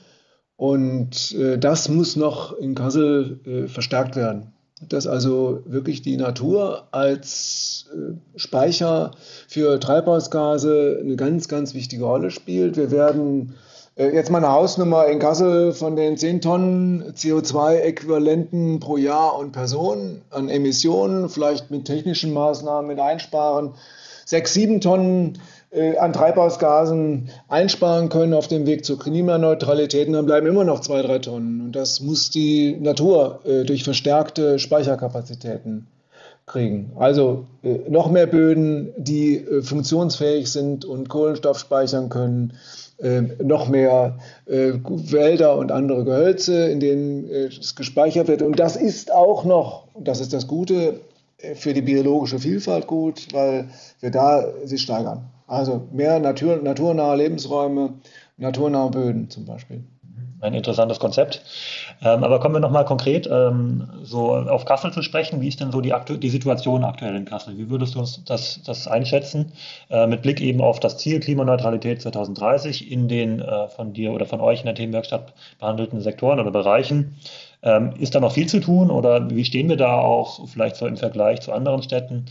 Und 0.62 1.32
äh, 1.32 1.58
das 1.58 1.88
muss 1.88 2.14
noch 2.14 2.56
in 2.56 2.76
Kassel 2.76 3.40
äh, 3.44 3.66
verstärkt 3.66 4.14
werden. 4.14 4.52
Dass 4.88 5.08
also 5.08 5.60
wirklich 5.64 6.02
die 6.02 6.16
Natur 6.16 6.86
als 6.92 7.90
äh, 7.92 8.38
Speicher 8.38 9.10
für 9.48 9.80
Treibhausgase 9.80 11.00
eine 11.00 11.16
ganz, 11.16 11.48
ganz 11.48 11.74
wichtige 11.74 12.04
Rolle 12.04 12.30
spielt. 12.30 12.76
Wir 12.76 12.92
werden 12.92 13.56
äh, 13.96 14.14
jetzt 14.14 14.30
mal 14.30 14.38
eine 14.38 14.52
Hausnummer 14.52 15.08
in 15.08 15.18
Kassel 15.18 15.72
von 15.72 15.96
den 15.96 16.16
10 16.16 16.40
Tonnen 16.42 17.12
CO2-Äquivalenten 17.12 18.78
pro 18.78 18.96
Jahr 18.98 19.36
und 19.36 19.50
Person 19.50 20.22
an 20.30 20.48
Emissionen, 20.48 21.28
vielleicht 21.28 21.72
mit 21.72 21.86
technischen 21.86 22.32
Maßnahmen 22.32 22.86
mit 22.86 23.00
einsparen, 23.00 23.74
6, 24.26 24.54
7 24.54 24.80
Tonnen 24.80 25.38
an 25.98 26.12
Treibhausgasen 26.12 27.30
einsparen 27.48 28.10
können 28.10 28.34
auf 28.34 28.46
dem 28.46 28.66
Weg 28.66 28.84
zur 28.84 28.98
Klimaneutralität, 28.98 30.12
dann 30.12 30.26
bleiben 30.26 30.46
immer 30.46 30.64
noch 30.64 30.80
zwei, 30.80 31.00
drei 31.00 31.18
Tonnen. 31.18 31.62
Und 31.62 31.72
das 31.72 32.00
muss 32.00 32.28
die 32.28 32.76
Natur 32.78 33.40
äh, 33.44 33.64
durch 33.64 33.82
verstärkte 33.82 34.58
Speicherkapazitäten 34.58 35.86
kriegen. 36.46 36.92
Also 36.96 37.46
äh, 37.62 37.78
noch 37.88 38.10
mehr 38.10 38.26
Böden, 38.26 38.92
die 38.96 39.36
äh, 39.36 39.62
funktionsfähig 39.62 40.50
sind 40.50 40.84
und 40.84 41.08
Kohlenstoff 41.08 41.58
speichern 41.58 42.10
können, 42.10 42.52
äh, 42.98 43.22
noch 43.42 43.68
mehr 43.68 44.18
äh, 44.46 44.72
Wälder 44.84 45.56
und 45.56 45.72
andere 45.72 46.04
Gehölze, 46.04 46.68
in 46.68 46.80
denen 46.80 47.30
es 47.30 47.74
gespeichert 47.74 48.28
wird. 48.28 48.42
Und 48.42 48.58
das 48.58 48.76
ist 48.76 49.12
auch 49.12 49.44
noch, 49.44 49.88
das 49.98 50.20
ist 50.20 50.32
das 50.32 50.46
Gute, 50.46 51.00
für 51.56 51.74
die 51.74 51.82
biologische 51.82 52.38
Vielfalt 52.38 52.86
gut, 52.86 53.26
weil 53.32 53.68
wir 53.98 54.12
da 54.12 54.44
sie 54.64 54.78
steigern. 54.78 55.24
Also 55.52 55.86
mehr 55.92 56.18
Natur, 56.18 56.56
naturnahe 56.56 57.14
Lebensräume, 57.14 57.92
naturnahe 58.38 58.88
Böden 58.88 59.28
zum 59.28 59.44
Beispiel. 59.44 59.84
Ein 60.40 60.54
interessantes 60.54 60.98
Konzept. 60.98 61.42
Ähm, 62.00 62.24
aber 62.24 62.40
kommen 62.40 62.54
wir 62.54 62.60
nochmal 62.60 62.86
konkret 62.86 63.28
ähm, 63.30 63.86
so 64.02 64.34
auf 64.34 64.64
Kassel 64.64 64.92
zu 64.92 65.02
sprechen. 65.02 65.42
Wie 65.42 65.48
ist 65.48 65.60
denn 65.60 65.70
so 65.70 65.82
die, 65.82 65.92
die 66.08 66.30
Situation 66.30 66.84
aktuell 66.84 67.14
in 67.14 67.26
Kassel? 67.26 67.58
Wie 67.58 67.68
würdest 67.68 67.94
du 67.94 67.98
uns 67.98 68.24
das, 68.24 68.62
das 68.64 68.88
einschätzen? 68.88 69.52
Äh, 69.90 70.06
mit 70.06 70.22
Blick 70.22 70.40
eben 70.40 70.62
auf 70.62 70.80
das 70.80 70.96
Ziel 70.96 71.20
Klimaneutralität 71.20 72.00
2030 72.00 72.90
in 72.90 73.08
den 73.08 73.42
äh, 73.42 73.68
von 73.68 73.92
dir 73.92 74.12
oder 74.12 74.24
von 74.24 74.40
euch 74.40 74.60
in 74.60 74.66
der 74.66 74.74
Themenwerkstatt 74.74 75.34
behandelten 75.60 76.00
Sektoren 76.00 76.40
oder 76.40 76.50
Bereichen. 76.50 77.18
Ähm, 77.62 77.92
ist 77.98 78.14
da 78.14 78.20
noch 78.20 78.32
viel 78.32 78.48
zu 78.48 78.58
tun 78.58 78.90
oder 78.90 79.30
wie 79.30 79.44
stehen 79.44 79.68
wir 79.68 79.76
da 79.76 79.98
auch 79.98 80.48
vielleicht 80.48 80.76
so 80.76 80.86
im 80.86 80.96
Vergleich 80.96 81.42
zu 81.42 81.52
anderen 81.52 81.82
Städten? 81.82 82.24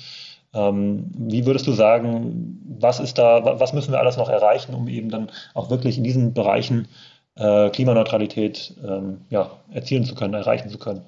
Ähm, 0.53 1.11
wie 1.13 1.45
würdest 1.45 1.67
du 1.67 1.73
sagen, 1.73 2.59
was 2.79 2.99
ist 2.99 3.17
da, 3.17 3.59
was 3.59 3.73
müssen 3.73 3.91
wir 3.91 3.99
alles 3.99 4.17
noch 4.17 4.29
erreichen, 4.29 4.73
um 4.73 4.87
eben 4.87 5.09
dann 5.09 5.29
auch 5.53 5.69
wirklich 5.69 5.97
in 5.97 6.03
diesen 6.03 6.33
Bereichen 6.33 6.87
äh, 7.35 7.69
Klimaneutralität 7.69 8.73
ähm, 8.85 9.21
ja, 9.29 9.51
erzielen 9.71 10.03
zu 10.03 10.15
können, 10.15 10.33
erreichen 10.33 10.69
zu 10.69 10.77
können? 10.77 11.01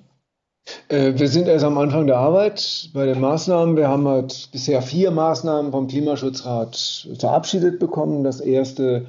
Äh, 0.87 1.13
wir 1.15 1.27
sind 1.27 1.47
erst 1.47 1.65
am 1.65 1.77
Anfang 1.77 2.07
der 2.07 2.17
Arbeit 2.17 2.89
bei 2.93 3.05
den 3.05 3.19
Maßnahmen. 3.19 3.75
Wir 3.75 3.89
haben 3.89 4.07
halt 4.07 4.49
bisher 4.51 4.81
vier 4.81 5.11
Maßnahmen 5.11 5.71
vom 5.71 5.87
Klimaschutzrat 5.87 7.07
verabschiedet 7.19 7.79
bekommen. 7.79 8.23
Das 8.23 8.39
erste 8.39 9.05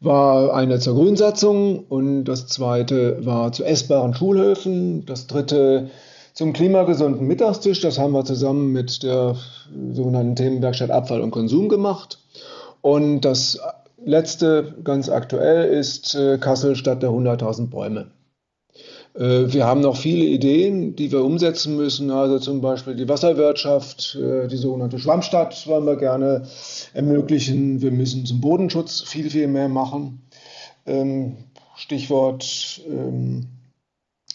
war 0.00 0.54
eine 0.54 0.78
zur 0.78 0.94
Grünsatzung 0.94 1.84
und 1.88 2.24
das 2.24 2.46
zweite 2.46 3.24
war 3.24 3.52
zu 3.52 3.64
essbaren 3.64 4.14
Schulhöfen. 4.14 5.06
Das 5.06 5.26
dritte 5.26 5.90
zum 6.38 6.52
klimagesunden 6.52 7.26
Mittagstisch. 7.26 7.80
Das 7.80 7.98
haben 7.98 8.12
wir 8.12 8.24
zusammen 8.24 8.70
mit 8.70 9.02
der 9.02 9.34
sogenannten 9.90 10.36
Themenwerkstatt 10.36 10.88
Abfall 10.88 11.20
und 11.20 11.32
Konsum 11.32 11.68
gemacht. 11.68 12.20
Und 12.80 13.22
das 13.22 13.58
letzte, 14.04 14.76
ganz 14.84 15.08
aktuell, 15.08 15.68
ist 15.68 16.14
äh, 16.14 16.38
Kassel 16.38 16.76
statt 16.76 17.02
der 17.02 17.10
100.000 17.10 17.70
Bäume. 17.70 18.12
Äh, 19.14 19.52
wir 19.52 19.66
haben 19.66 19.80
noch 19.80 19.96
viele 19.96 20.26
Ideen, 20.26 20.94
die 20.94 21.10
wir 21.10 21.24
umsetzen 21.24 21.74
müssen, 21.74 22.12
also 22.12 22.38
zum 22.38 22.60
Beispiel 22.60 22.94
die 22.94 23.08
Wasserwirtschaft, 23.08 24.16
äh, 24.22 24.46
die 24.46 24.58
sogenannte 24.58 25.00
Schwammstadt 25.00 25.66
wollen 25.66 25.86
wir 25.86 25.96
gerne 25.96 26.46
ermöglichen. 26.94 27.82
Wir 27.82 27.90
müssen 27.90 28.26
zum 28.26 28.40
Bodenschutz 28.40 29.00
viel, 29.00 29.28
viel 29.28 29.48
mehr 29.48 29.68
machen. 29.68 30.22
Ähm, 30.86 31.38
Stichwort 31.74 32.80
ähm, 32.88 33.57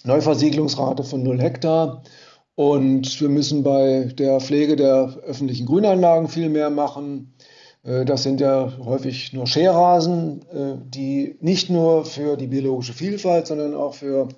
Neuversiegelungsrate 0.04 1.04
von 1.04 1.24
0 1.24 1.42
Hektar. 1.42 2.04
Und 2.56 3.20
wir 3.20 3.30
müssen 3.30 3.64
bei 3.64 4.12
der 4.18 4.40
Pflege 4.40 4.76
der 4.76 5.18
öffentlichen 5.26 5.66
Grünanlagen 5.66 6.28
viel 6.28 6.50
mehr 6.50 6.70
machen. 6.70 7.34
Äh, 7.84 8.06
das 8.06 8.24
sind 8.24 8.42
ja 8.42 8.72
häufig 8.84 9.34
nur 9.34 9.48
Scherrasen, 9.48 10.42
äh, 10.52 10.78
die 10.86 11.38
nicht 11.42 11.70
nur 11.70 12.06
für 12.06 12.38
die 12.38 12.48
biologische 12.48 12.94
Vielfalt, 12.94 13.48
sondern 13.48 13.76
auch 13.76 13.94
für 13.96 14.30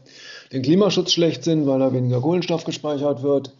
den 0.51 0.61
Klimaschutz 0.61 1.11
schlecht 1.13 1.43
sind, 1.43 1.65
weil 1.67 1.79
da 1.79 1.93
weniger 1.93 2.21
Kohlenstoff 2.21 2.63
gespeichert 2.63 3.23
wird 3.23 3.53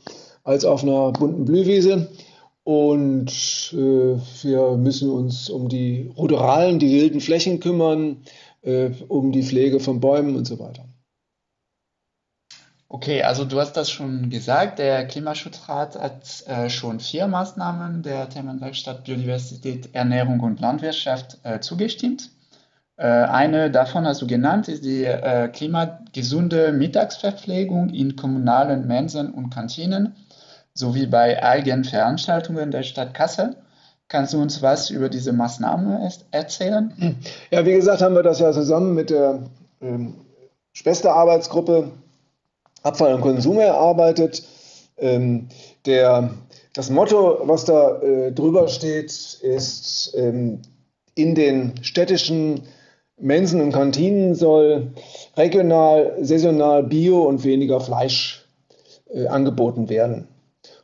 als 0.43 0.65
auf 0.65 0.83
einer 0.83 1.11
bunten 1.11 1.45
Blühwiese. 1.45 2.09
Und 2.63 3.73
äh, 3.73 4.17
wir 4.43 4.77
müssen 4.77 5.09
uns 5.11 5.49
um 5.49 5.69
die 5.69 6.11
rudoralen, 6.17 6.79
die 6.79 6.91
wilden 6.91 7.21
Flächen 7.21 7.59
kümmern, 7.59 8.17
um 9.09 9.31
die 9.31 9.43
Pflege 9.43 9.79
von 9.79 9.99
Bäumen 9.99 10.35
und 10.35 10.47
so 10.47 10.57
weiter. 10.57 10.85
Okay, 12.95 13.23
also 13.23 13.43
du 13.43 13.59
hast 13.59 13.73
das 13.73 13.91
schon 13.91 14.29
gesagt, 14.29 14.79
der 14.79 15.05
Klimaschutzrat 15.05 15.99
hat 15.99 16.47
äh, 16.47 16.69
schon 16.69 17.01
vier 17.01 17.27
Maßnahmen 17.27 18.03
der 18.03 18.29
Themenwerkstatt 18.29 19.03
Biodiversität, 19.03 19.93
Ernährung 19.93 20.39
und 20.39 20.61
Landwirtschaft 20.61 21.37
äh, 21.43 21.59
zugestimmt. 21.59 22.29
Äh, 22.95 23.07
eine 23.07 23.69
davon 23.69 24.05
hast 24.07 24.21
du 24.21 24.27
genannt, 24.27 24.69
ist 24.69 24.85
die 24.85 25.03
äh, 25.03 25.49
klimagesunde 25.49 26.71
Mittagsverpflegung 26.71 27.89
in 27.89 28.15
kommunalen 28.15 28.87
Mensen 28.87 29.33
und 29.33 29.49
Kantinen 29.49 30.15
sowie 30.73 31.05
bei 31.05 31.43
eigenen 31.43 31.83
Veranstaltungen 31.83 32.71
der 32.71 32.83
Stadt 32.83 33.13
Kassel. 33.13 33.57
Kannst 34.07 34.33
du 34.33 34.41
uns 34.41 34.61
was 34.61 34.89
über 34.89 35.09
diese 35.09 35.33
Maßnahme 35.33 36.09
erzählen? 36.31 36.93
Ja, 37.51 37.65
wie 37.65 37.73
gesagt, 37.73 38.01
haben 38.01 38.15
wir 38.15 38.23
das 38.23 38.39
ja 38.39 38.53
zusammen 38.53 38.93
mit 38.93 39.09
der 39.09 39.39
ähm, 39.81 40.13
Schwesterarbeitsgruppe 40.71 41.91
Abfall 42.85 43.15
und 43.15 43.21
Konsum 43.21 43.59
erarbeitet. 43.59 44.43
Ähm, 44.97 45.47
der, 45.85 46.29
das 46.73 46.89
Motto, 46.89 47.39
was 47.43 47.65
da 47.65 48.01
äh, 48.01 48.31
drüber 48.31 48.67
steht, 48.67 49.11
ist, 49.41 50.13
ähm, 50.15 50.61
in 51.15 51.33
den 51.35 51.73
städtischen 51.81 52.61
Mensen 53.17 53.61
und 53.61 53.71
Kantinen 53.71 54.35
soll 54.35 54.91
regional, 55.35 56.17
saisonal, 56.21 56.83
bio 56.83 57.23
und 57.23 57.43
weniger 57.43 57.79
Fleisch 57.79 58.45
äh, 59.13 59.27
angeboten 59.27 59.89
werden. 59.89 60.27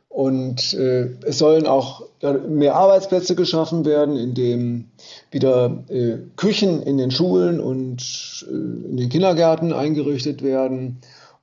Und 0.08 0.74
äh, 0.74 1.08
es 1.24 1.38
sollen 1.38 1.66
auch 1.66 2.04
mehr 2.48 2.74
Arbeitsplätze 2.74 3.34
geschaffen 3.34 3.84
werden, 3.84 4.18
indem 4.18 4.90
wieder 5.30 5.84
äh, 5.88 6.18
Küchen 6.36 6.82
in 6.82 6.98
den 6.98 7.10
Schulen 7.10 7.60
und 7.60 8.46
äh, 8.46 8.50
in 8.90 8.96
den 8.96 9.08
Kindergärten 9.08 9.72
eingerichtet 9.72 10.42
werden 10.42 11.00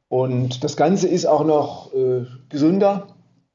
und 0.10 0.63
das 0.63 0.75
Ganze 0.75 1.08
ist 1.08 1.25
auch 1.25 1.46
noch 1.46 1.94
äh, 1.94 2.25
gesünder 2.50 3.08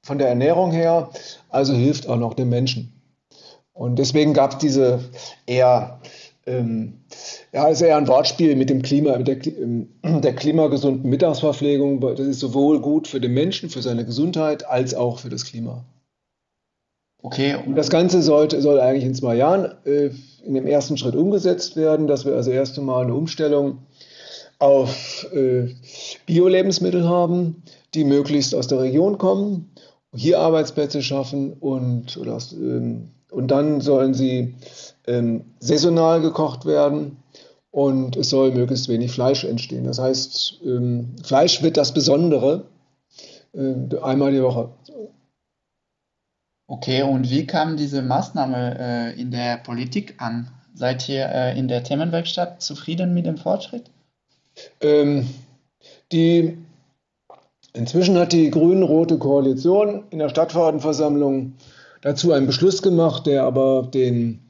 von 0.02 0.18
der 0.18 0.28
Ernährung 0.28 0.70
her, 0.70 1.10
also 1.48 1.74
hilft 1.74 2.08
auch 2.08 2.16
noch 2.16 2.34
den 2.34 2.48
Menschen. 2.48 2.92
Und 3.72 3.98
deswegen 3.98 4.34
gab 4.34 4.52
es 4.52 4.58
diese 4.58 5.00
eher, 5.46 6.00
ähm, 6.46 7.00
ja, 7.52 7.66
ist 7.66 7.80
eher 7.80 7.96
ein 7.96 8.06
Wortspiel 8.06 8.54
mit 8.54 8.70
dem 8.70 8.82
Klima, 8.82 9.18
mit 9.18 9.26
der, 9.26 9.44
ähm, 9.46 9.88
der 10.04 10.34
klimagesunden 10.34 11.10
Mittagsverpflegung. 11.10 12.00
Das 12.00 12.20
ist 12.20 12.38
sowohl 12.38 12.80
gut 12.80 13.08
für 13.08 13.20
den 13.20 13.34
Menschen, 13.34 13.68
für 13.68 13.82
seine 13.82 14.04
Gesundheit, 14.04 14.64
als 14.64 14.94
auch 14.94 15.18
für 15.18 15.30
das 15.30 15.44
Klima. 15.44 15.84
Okay. 17.20 17.56
Und 17.66 17.74
das 17.74 17.90
Ganze 17.90 18.22
sollte, 18.22 18.62
soll 18.62 18.78
eigentlich 18.78 19.04
in 19.04 19.14
zwei 19.14 19.34
Jahren 19.34 19.72
äh, 19.86 20.10
in 20.44 20.54
dem 20.54 20.66
ersten 20.66 20.96
Schritt 20.98 21.16
umgesetzt 21.16 21.74
werden, 21.74 22.06
dass 22.06 22.24
wir 22.24 22.34
also 22.34 22.52
erst 22.52 22.78
einmal 22.78 23.02
eine 23.02 23.14
Umstellung 23.14 23.78
auf 24.58 25.26
äh, 25.32 25.74
Bio-Lebensmittel 26.26 27.08
haben, 27.08 27.62
die 27.94 28.04
möglichst 28.04 28.54
aus 28.54 28.66
der 28.66 28.80
Region 28.80 29.18
kommen, 29.18 29.70
hier 30.14 30.40
Arbeitsplätze 30.40 31.02
schaffen 31.02 31.52
und, 31.54 32.16
oder 32.16 32.38
ähm, 32.52 33.10
und 33.30 33.48
dann 33.50 33.80
sollen 33.80 34.14
sie 34.14 34.54
ähm, 35.06 35.44
saisonal 35.58 36.20
gekocht 36.20 36.66
werden 36.66 37.16
und 37.70 38.16
es 38.16 38.30
soll 38.30 38.52
möglichst 38.52 38.88
wenig 38.88 39.10
Fleisch 39.10 39.44
entstehen. 39.44 39.84
Das 39.84 39.98
heißt, 39.98 40.60
ähm, 40.64 41.16
Fleisch 41.24 41.62
wird 41.62 41.76
das 41.76 41.92
Besondere 41.92 42.66
äh, 43.52 43.98
einmal 44.02 44.32
die 44.32 44.42
Woche. 44.42 44.70
Okay, 46.66 47.02
und 47.02 47.28
wie 47.28 47.46
kam 47.46 47.76
diese 47.76 48.00
Maßnahme 48.00 48.78
äh, 48.78 49.20
in 49.20 49.30
der 49.30 49.58
Politik 49.58 50.14
an? 50.18 50.48
Seid 50.74 51.08
ihr 51.08 51.28
äh, 51.28 51.58
in 51.58 51.68
der 51.68 51.82
Themenwerkstatt 51.82 52.62
zufrieden 52.62 53.12
mit 53.12 53.26
dem 53.26 53.36
Fortschritt? 53.36 53.90
Ähm, 54.80 55.28
die, 56.12 56.56
inzwischen 57.72 58.18
hat 58.18 58.32
die 58.32 58.50
grün-rote 58.50 59.18
Koalition 59.18 60.04
in 60.10 60.18
der 60.18 60.28
Stadtverordnetenversammlung 60.28 61.54
dazu 62.02 62.32
einen 62.32 62.46
Beschluss 62.46 62.82
gemacht, 62.82 63.26
der 63.26 63.44
aber 63.44 63.88
den 63.92 64.40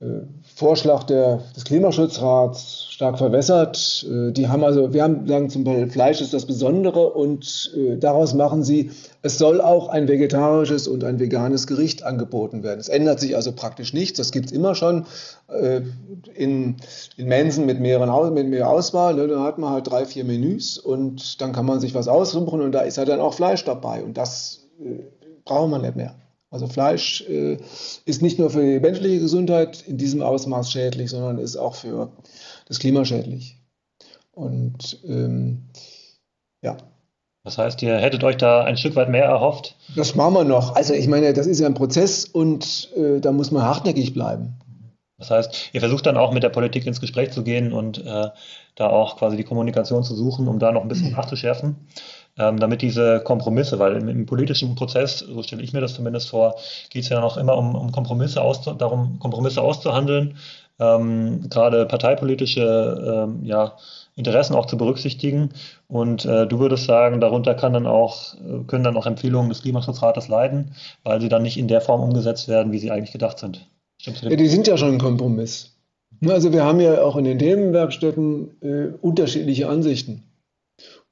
äh, 0.00 0.22
Vorschlag 0.56 1.04
der, 1.04 1.42
des 1.54 1.64
Klimaschutzrats 1.64 2.86
stark 2.88 3.18
verwässert. 3.18 4.06
Äh, 4.10 4.32
die 4.32 4.48
haben 4.48 4.64
also, 4.64 4.94
wir 4.94 5.02
haben 5.02 5.28
sagen 5.28 5.50
zum 5.50 5.64
Beispiel, 5.64 5.90
Fleisch 5.90 6.22
ist 6.22 6.32
das 6.32 6.46
Besondere 6.46 7.10
und 7.10 7.74
äh, 7.76 7.98
daraus 7.98 8.32
machen 8.32 8.64
sie, 8.64 8.90
es 9.20 9.36
soll 9.36 9.60
auch 9.60 9.88
ein 9.88 10.08
vegetarisches 10.08 10.88
und 10.88 11.04
ein 11.04 11.20
veganes 11.20 11.66
Gericht 11.66 12.04
angeboten 12.04 12.62
werden. 12.62 12.80
Es 12.80 12.88
ändert 12.88 13.20
sich 13.20 13.36
also 13.36 13.52
praktisch 13.52 13.92
nichts. 13.92 14.16
Das 14.16 14.32
gibt 14.32 14.46
es 14.46 14.52
immer 14.52 14.74
schon 14.74 15.04
äh, 15.48 15.82
in, 16.34 16.76
in 17.18 17.28
Mensen 17.28 17.66
mit, 17.66 17.78
mehreren, 17.78 18.32
mit 18.32 18.48
mehr 18.48 18.70
Auswahl. 18.70 19.14
Ne? 19.14 19.28
Da 19.28 19.42
hat 19.42 19.58
man 19.58 19.74
halt 19.74 19.90
drei, 19.90 20.06
vier 20.06 20.24
Menüs 20.24 20.78
und 20.78 21.42
dann 21.42 21.52
kann 21.52 21.66
man 21.66 21.80
sich 21.80 21.94
was 21.94 22.08
aussuchen 22.08 22.62
und 22.62 22.72
da 22.72 22.80
ist 22.80 22.96
halt 22.96 23.10
dann 23.10 23.20
auch 23.20 23.34
Fleisch 23.34 23.62
dabei 23.66 24.02
und 24.02 24.16
das 24.16 24.66
braucht 25.44 25.70
man 25.70 25.82
nicht 25.82 25.96
mehr. 25.96 26.14
Also 26.56 26.68
Fleisch 26.68 27.20
äh, 27.28 27.58
ist 28.06 28.22
nicht 28.22 28.38
nur 28.38 28.48
für 28.48 28.62
die 28.62 28.80
menschliche 28.80 29.20
Gesundheit 29.20 29.84
in 29.86 29.98
diesem 29.98 30.22
Ausmaß 30.22 30.72
schädlich, 30.72 31.10
sondern 31.10 31.36
ist 31.36 31.56
auch 31.56 31.74
für 31.74 32.12
das 32.66 32.78
Klima 32.78 33.04
schädlich. 33.04 33.58
Und 34.32 34.98
ähm, 35.06 35.68
ja. 36.62 36.78
Das 37.44 37.58
heißt, 37.58 37.82
ihr 37.82 37.98
hättet 37.98 38.24
euch 38.24 38.38
da 38.38 38.64
ein 38.64 38.78
Stück 38.78 38.96
weit 38.96 39.10
mehr 39.10 39.26
erhofft? 39.26 39.76
Das 39.96 40.14
machen 40.14 40.32
wir 40.32 40.44
noch. 40.44 40.74
Also 40.74 40.94
ich 40.94 41.08
meine, 41.08 41.34
das 41.34 41.46
ist 41.46 41.60
ja 41.60 41.66
ein 41.66 41.74
Prozess 41.74 42.24
und 42.24 42.90
äh, 42.96 43.20
da 43.20 43.32
muss 43.32 43.50
man 43.50 43.62
hartnäckig 43.62 44.14
bleiben. 44.14 44.54
Das 45.18 45.30
heißt, 45.30 45.70
ihr 45.74 45.80
versucht 45.80 46.06
dann 46.06 46.16
auch 46.16 46.32
mit 46.32 46.42
der 46.42 46.48
Politik 46.48 46.86
ins 46.86 47.02
Gespräch 47.02 47.32
zu 47.32 47.42
gehen 47.44 47.74
und 47.74 47.98
äh, 47.98 48.28
da 48.76 48.88
auch 48.88 49.18
quasi 49.18 49.36
die 49.36 49.44
Kommunikation 49.44 50.04
zu 50.04 50.14
suchen, 50.14 50.48
um 50.48 50.58
da 50.58 50.72
noch 50.72 50.80
ein 50.80 50.88
bisschen 50.88 51.12
nachzuschärfen 51.16 51.76
ähm, 52.38 52.58
damit 52.58 52.82
diese 52.82 53.20
Kompromisse, 53.20 53.78
weil 53.78 53.96
im, 53.96 54.08
im, 54.08 54.26
politischen 54.26 54.74
Prozess, 54.74 55.20
so 55.20 55.42
stelle 55.42 55.62
ich 55.62 55.72
mir 55.72 55.80
das 55.80 55.94
zumindest 55.94 56.30
vor, 56.30 56.56
geht 56.90 57.04
es 57.04 57.08
ja 57.08 57.20
noch 57.20 57.36
immer 57.36 57.56
um, 57.56 57.74
um 57.74 57.92
Kompromisse 57.92 58.42
darum, 58.78 59.18
Kompromisse 59.18 59.62
auszuhandeln, 59.62 60.36
ähm, 60.78 61.48
gerade 61.48 61.86
parteipolitische 61.86 63.26
ähm, 63.26 63.44
ja, 63.44 63.76
Interessen 64.14 64.54
auch 64.54 64.66
zu 64.66 64.76
berücksichtigen. 64.76 65.50
Und 65.88 66.24
äh, 66.24 66.46
du 66.46 66.58
würdest 66.58 66.84
sagen, 66.84 67.20
darunter 67.20 67.54
kann 67.54 67.72
dann 67.72 67.86
auch, 67.86 68.34
können 68.66 68.84
dann 68.84 68.96
auch 68.96 69.06
Empfehlungen 69.06 69.48
des 69.48 69.62
Klimaschutzrates 69.62 70.28
leiden, 70.28 70.72
weil 71.04 71.20
sie 71.20 71.28
dann 71.28 71.42
nicht 71.42 71.58
in 71.58 71.68
der 71.68 71.80
Form 71.80 72.02
umgesetzt 72.02 72.48
werden, 72.48 72.72
wie 72.72 72.78
sie 72.78 72.90
eigentlich 72.90 73.12
gedacht 73.12 73.38
sind. 73.38 73.66
Ja, 74.02 74.36
die 74.36 74.48
sind 74.48 74.66
ja 74.66 74.76
schon 74.76 74.94
ein 74.94 74.98
Kompromiss. 74.98 75.72
Also 76.26 76.52
wir 76.52 76.64
haben 76.64 76.80
ja 76.80 77.02
auch 77.02 77.16
in 77.16 77.24
den 77.24 77.38
Themenwerkstätten 77.38 78.50
äh, 78.62 78.86
unterschiedliche 79.00 79.68
Ansichten. 79.68 80.22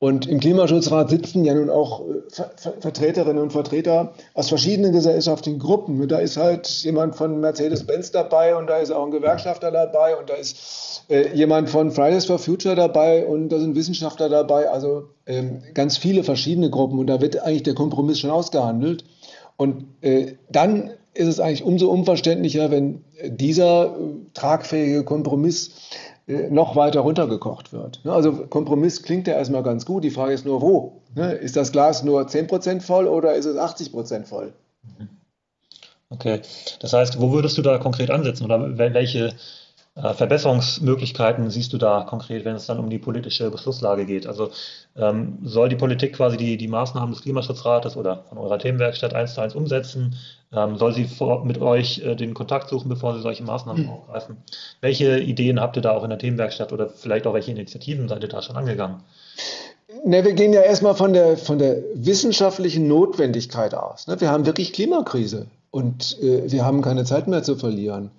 Und 0.00 0.26
im 0.26 0.40
Klimaschutzrat 0.40 1.09
sitzen 1.09 1.44
ja 1.44 1.54
nun 1.54 1.70
auch 1.70 2.00
äh, 2.00 2.20
Ver 2.28 2.50
Vertreterinnen 2.80 3.42
und 3.42 3.52
Vertreter 3.52 4.12
aus 4.35 4.48
verschiedenen 4.48 4.92
gesellschaftlichen 4.92 5.59
Gruppen. 5.59 6.07
Da 6.09 6.18
ist 6.18 6.37
halt 6.37 6.66
jemand 6.83 7.14
von 7.16 7.40
Mercedes-Benz 7.40 8.11
dabei 8.11 8.57
und 8.57 8.66
da 8.66 8.78
ist 8.78 8.90
auch 8.90 9.04
ein 9.04 9.12
Gewerkschafter 9.12 9.70
dabei 9.70 10.16
und 10.16 10.28
da 10.28 10.35
ist 10.35 11.04
äh, 11.09 11.35
jemand 11.35 11.70
von 11.70 11.90
Fridays 11.90 12.26
for 12.26 12.38
Future 12.38 12.74
dabei 12.74 13.24
und 13.24 13.48
da 13.50 13.59
sind 13.59 13.76
Wissenschaftler 13.76 14.28
dabei. 14.28 14.68
Also 14.68 15.04
ähm, 15.26 15.62
ganz 15.74 15.96
viele 15.96 16.24
verschiedene 16.24 16.70
Gruppen 16.70 16.98
und 16.98 17.07
da 17.07 17.20
wird 17.20 17.42
eigentlich 17.42 17.62
der 17.62 17.74
Kompromiss 17.74 18.18
schon 18.18 18.30
ausgehandelt. 18.30 19.04
Und 19.57 19.87
äh, 20.02 20.35
dann 20.50 20.90
ist 21.14 21.28
es 21.28 21.40
eigentlich 21.40 21.62
umso 21.62 21.88
unverständlicher, 21.88 22.70
wenn 22.70 23.04
dieser 23.24 23.87
äh, 23.87 23.90
tragfähige 24.35 25.04
Kompromiss 25.04 25.70
noch 26.26 26.74
weiter 26.74 27.00
runtergekocht 27.00 27.72
wird. 27.72 28.00
Ne, 28.04 28.12
also 28.12 28.32
Kompromiss 28.32 29.02
klingt 29.02 29.26
ja 29.26 29.34
erstmal 29.34 29.62
ganz 29.62 29.84
gut. 29.84 30.04
Die 30.04 30.10
Frage 30.10 30.32
ist 30.32 30.46
nur, 30.46 30.62
wo? 30.62 31.02
Ne, 31.14 31.32
ist 31.32 31.56
das 31.56 31.72
Glas 31.72 32.02
nur 32.02 32.22
10% 32.22 32.80
voll 32.80 33.06
oder 33.06 33.34
ist 33.34 33.44
es 33.44 33.56
80% 33.56 34.24
voll? 34.24 34.52
Okay, 36.10 36.40
das 36.80 36.92
heißt, 36.92 37.20
wo 37.20 37.32
würdest 37.32 37.58
du 37.58 37.62
da 37.62 37.78
konkret 37.78 38.10
ansetzen 38.10 38.44
oder 38.44 38.78
welche 38.78 39.34
äh, 39.96 40.14
Verbesserungsmöglichkeiten 40.14 41.50
siehst 41.50 41.72
du 41.72 41.78
da 41.78 42.02
konkret, 42.02 42.44
wenn 42.44 42.56
es 42.56 42.66
dann 42.66 42.78
um 42.78 42.88
die 42.88 42.98
politische 42.98 43.50
Beschlusslage 43.50 44.06
geht? 44.06 44.26
Also 44.26 44.50
ähm, 44.96 45.38
soll 45.42 45.68
die 45.68 45.76
Politik 45.76 46.14
quasi 46.14 46.37
die, 46.37 46.56
die 46.56 46.68
Maßnahmen 46.68 47.12
des 47.12 47.22
Klimaschutzrates 47.22 47.96
oder 47.96 48.24
von 48.28 48.38
eurer 48.38 48.58
Themenwerkstatt 48.58 49.14
eins 49.14 49.34
zu 49.34 49.40
eins 49.40 49.54
umsetzen? 49.54 50.16
Ähm, 50.54 50.76
soll 50.76 50.94
sie 50.94 51.04
vor, 51.04 51.44
mit 51.44 51.60
euch 51.60 51.98
äh, 52.04 52.14
den 52.14 52.34
Kontakt 52.34 52.68
suchen, 52.68 52.88
bevor 52.88 53.14
sie 53.14 53.22
solche 53.22 53.42
Maßnahmen 53.42 53.84
mhm. 53.84 53.90
aufgreifen? 53.90 54.36
Welche 54.80 55.18
Ideen 55.18 55.60
habt 55.60 55.76
ihr 55.76 55.82
da 55.82 55.92
auch 55.92 56.04
in 56.04 56.10
der 56.10 56.18
Themenwerkstatt 56.18 56.72
oder 56.72 56.88
vielleicht 56.88 57.26
auch 57.26 57.34
welche 57.34 57.50
Initiativen 57.50 58.08
seid 58.08 58.22
ihr 58.22 58.28
da 58.28 58.42
schon 58.42 58.56
angegangen? 58.56 59.00
Ne, 60.04 60.24
wir 60.24 60.32
gehen 60.34 60.52
ja 60.52 60.60
erstmal 60.60 60.94
von 60.94 61.12
der, 61.12 61.36
von 61.36 61.58
der 61.58 61.78
wissenschaftlichen 61.94 62.86
Notwendigkeit 62.88 63.74
aus. 63.74 64.06
Ne? 64.06 64.20
Wir 64.20 64.30
haben 64.30 64.46
wirklich 64.46 64.72
Klimakrise. 64.72 65.46
Und 65.70 66.20
äh, 66.22 66.50
wir 66.50 66.64
haben 66.64 66.82
keine 66.82 67.04
Zeit 67.04 67.26
mehr 67.26 67.42
zu 67.42 67.56
verlieren. 67.56 68.10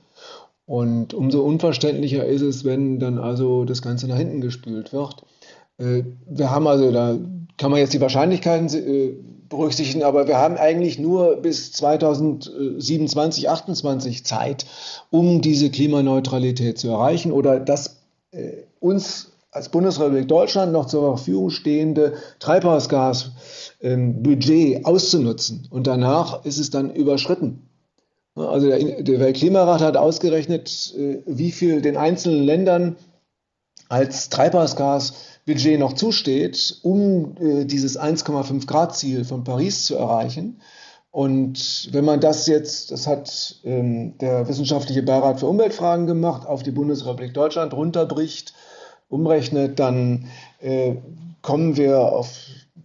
Und 0.65 1.13
umso 1.13 1.41
unverständlicher 1.41 2.25
ist 2.25 2.41
es, 2.41 2.65
wenn 2.65 2.99
dann 2.99 3.17
also 3.17 3.65
das 3.65 3.81
Ganze 3.81 4.07
nach 4.07 4.17
hinten 4.17 4.41
gespült 4.41 4.91
wird. 4.91 5.23
Äh, 5.77 6.03
wir 6.27 6.51
haben 6.51 6.67
also, 6.67 6.91
da 6.91 7.17
kann 7.57 7.71
man 7.71 7.79
jetzt 7.79 7.93
die 7.93 8.01
Wahrscheinlichkeiten 8.01 8.67
äh, 8.67 9.13
berücksichtigen, 9.49 10.03
aber 10.03 10.27
wir 10.27 10.37
haben 10.37 10.57
eigentlich 10.57 10.99
nur 10.99 11.37
bis 11.37 11.71
2027, 11.73 13.43
2028 13.43 14.25
Zeit, 14.25 14.65
um 15.09 15.41
diese 15.41 15.69
Klimaneutralität 15.69 16.77
zu 16.77 16.89
erreichen 16.89 17.31
oder 17.31 17.59
das 17.59 18.01
äh, 18.31 18.63
uns 18.79 19.31
als 19.51 19.69
Bundesrepublik 19.69 20.27
Deutschland 20.27 20.73
noch 20.73 20.87
zur 20.87 21.15
Verfügung 21.15 21.49
stehende 21.49 22.15
Treibhausgasbudget 22.39 24.85
auszunutzen. 24.85 25.67
Und 25.69 25.87
danach 25.87 26.43
ist 26.43 26.57
es 26.57 26.71
dann 26.71 26.93
überschritten. 26.93 27.69
Also 28.35 28.67
der, 28.67 29.01
der 29.01 29.19
Weltklimarat 29.21 29.79
hat 29.79 29.95
ausgerechnet, 29.95 30.93
äh, 30.97 31.19
wie 31.25 31.51
viel 31.51 31.81
den 31.81 31.95
einzelnen 31.95 32.43
Ländern 32.43 32.97
als 33.89 34.29
Treibhausgasbudget 34.29 35.79
noch 35.79 35.93
zusteht, 35.93 36.79
um 36.81 37.35
äh, 37.39 37.65
dieses 37.65 37.99
1,5 37.99 38.65
Grad 38.65 38.95
Ziel 38.95 39.25
von 39.25 39.43
Paris 39.43 39.85
zu 39.85 39.95
erreichen. 39.95 40.61
Und 41.11 41.89
wenn 41.93 42.03
man 42.03 42.19
das 42.19 42.45
jetzt, 42.47 42.91
das 42.91 43.07
hat 43.07 43.55
ähm, 43.63 44.17
der 44.17 44.47
Wissenschaftliche 44.49 45.01
Beirat 45.01 45.39
für 45.39 45.47
Umweltfragen 45.47 46.07
gemacht, 46.07 46.45
auf 46.45 46.61
die 46.61 46.71
Bundesrepublik 46.71 47.33
Deutschland 47.33 47.73
runterbricht, 47.73 48.53
umrechnet, 49.07 49.79
dann 49.79 50.27
äh, 50.59 50.95
kommen 51.41 51.77
wir 51.77 51.99
auf 51.99 52.37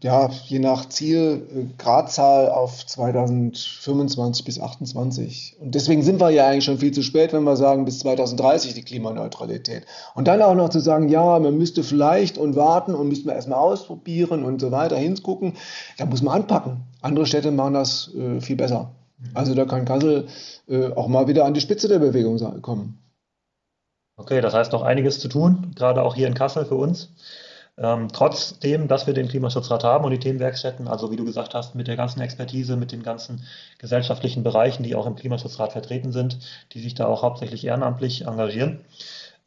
ja, 0.02 0.30
je 0.46 0.58
nach 0.58 0.88
Ziel, 0.88 1.46
äh, 1.54 1.64
Gradzahl 1.76 2.48
auf 2.48 2.86
2025 2.86 4.44
bis 4.44 4.54
2028. 4.56 5.56
Und 5.60 5.74
deswegen 5.74 6.02
sind 6.02 6.20
wir 6.20 6.30
ja 6.30 6.46
eigentlich 6.46 6.64
schon 6.64 6.78
viel 6.78 6.92
zu 6.92 7.02
spät, 7.02 7.32
wenn 7.32 7.44
wir 7.44 7.56
sagen, 7.56 7.84
bis 7.84 7.98
2030 8.00 8.74
die 8.74 8.82
Klimaneutralität. 8.82 9.84
Und 10.14 10.26
dann 10.26 10.40
auch 10.40 10.54
noch 10.54 10.70
zu 10.70 10.80
sagen, 10.80 11.08
ja, 11.08 11.38
man 11.38 11.56
müsste 11.58 11.82
vielleicht 11.82 12.38
und 12.38 12.56
warten 12.56 12.94
und 12.94 13.08
müsste 13.08 13.26
man 13.26 13.36
erstmal 13.36 13.58
ausprobieren 13.58 14.44
und 14.44 14.60
so 14.60 14.70
weiter 14.70 14.96
hingucken, 14.96 15.54
da 15.98 16.06
muss 16.06 16.22
man 16.22 16.42
anpacken. 16.42 16.84
Andere 17.02 17.26
Städte 17.26 17.50
machen 17.50 17.74
das 17.74 18.14
äh, 18.14 18.40
viel 18.40 18.56
besser. 18.56 18.92
Also 19.34 19.54
da 19.54 19.66
kann 19.66 19.84
Kassel 19.84 20.28
äh, 20.66 20.92
auch 20.92 21.08
mal 21.08 21.28
wieder 21.28 21.44
an 21.44 21.52
die 21.52 21.60
Spitze 21.60 21.88
der 21.88 21.98
Bewegung 21.98 22.38
kommen. 22.62 22.98
Okay, 24.16 24.40
das 24.40 24.54
heißt 24.54 24.72
noch 24.72 24.82
einiges 24.82 25.18
zu 25.18 25.28
tun, 25.28 25.72
gerade 25.76 26.02
auch 26.02 26.14
hier 26.14 26.26
in 26.26 26.34
Kassel 26.34 26.64
für 26.64 26.74
uns. 26.74 27.10
Ähm, 27.82 28.08
trotzdem, 28.12 28.88
dass 28.88 29.06
wir 29.06 29.14
den 29.14 29.28
Klimaschutzrat 29.28 29.84
haben 29.84 30.04
und 30.04 30.10
die 30.10 30.18
Themenwerkstätten, 30.18 30.86
also 30.86 31.10
wie 31.10 31.16
du 31.16 31.24
gesagt 31.24 31.54
hast, 31.54 31.74
mit 31.74 31.88
der 31.88 31.96
ganzen 31.96 32.20
Expertise, 32.20 32.76
mit 32.76 32.92
den 32.92 33.02
ganzen 33.02 33.42
gesellschaftlichen 33.78 34.42
Bereichen, 34.42 34.82
die 34.82 34.94
auch 34.94 35.06
im 35.06 35.16
Klimaschutzrat 35.16 35.72
vertreten 35.72 36.12
sind, 36.12 36.38
die 36.72 36.80
sich 36.80 36.94
da 36.94 37.06
auch 37.06 37.22
hauptsächlich 37.22 37.64
ehrenamtlich 37.66 38.26
engagieren. 38.26 38.80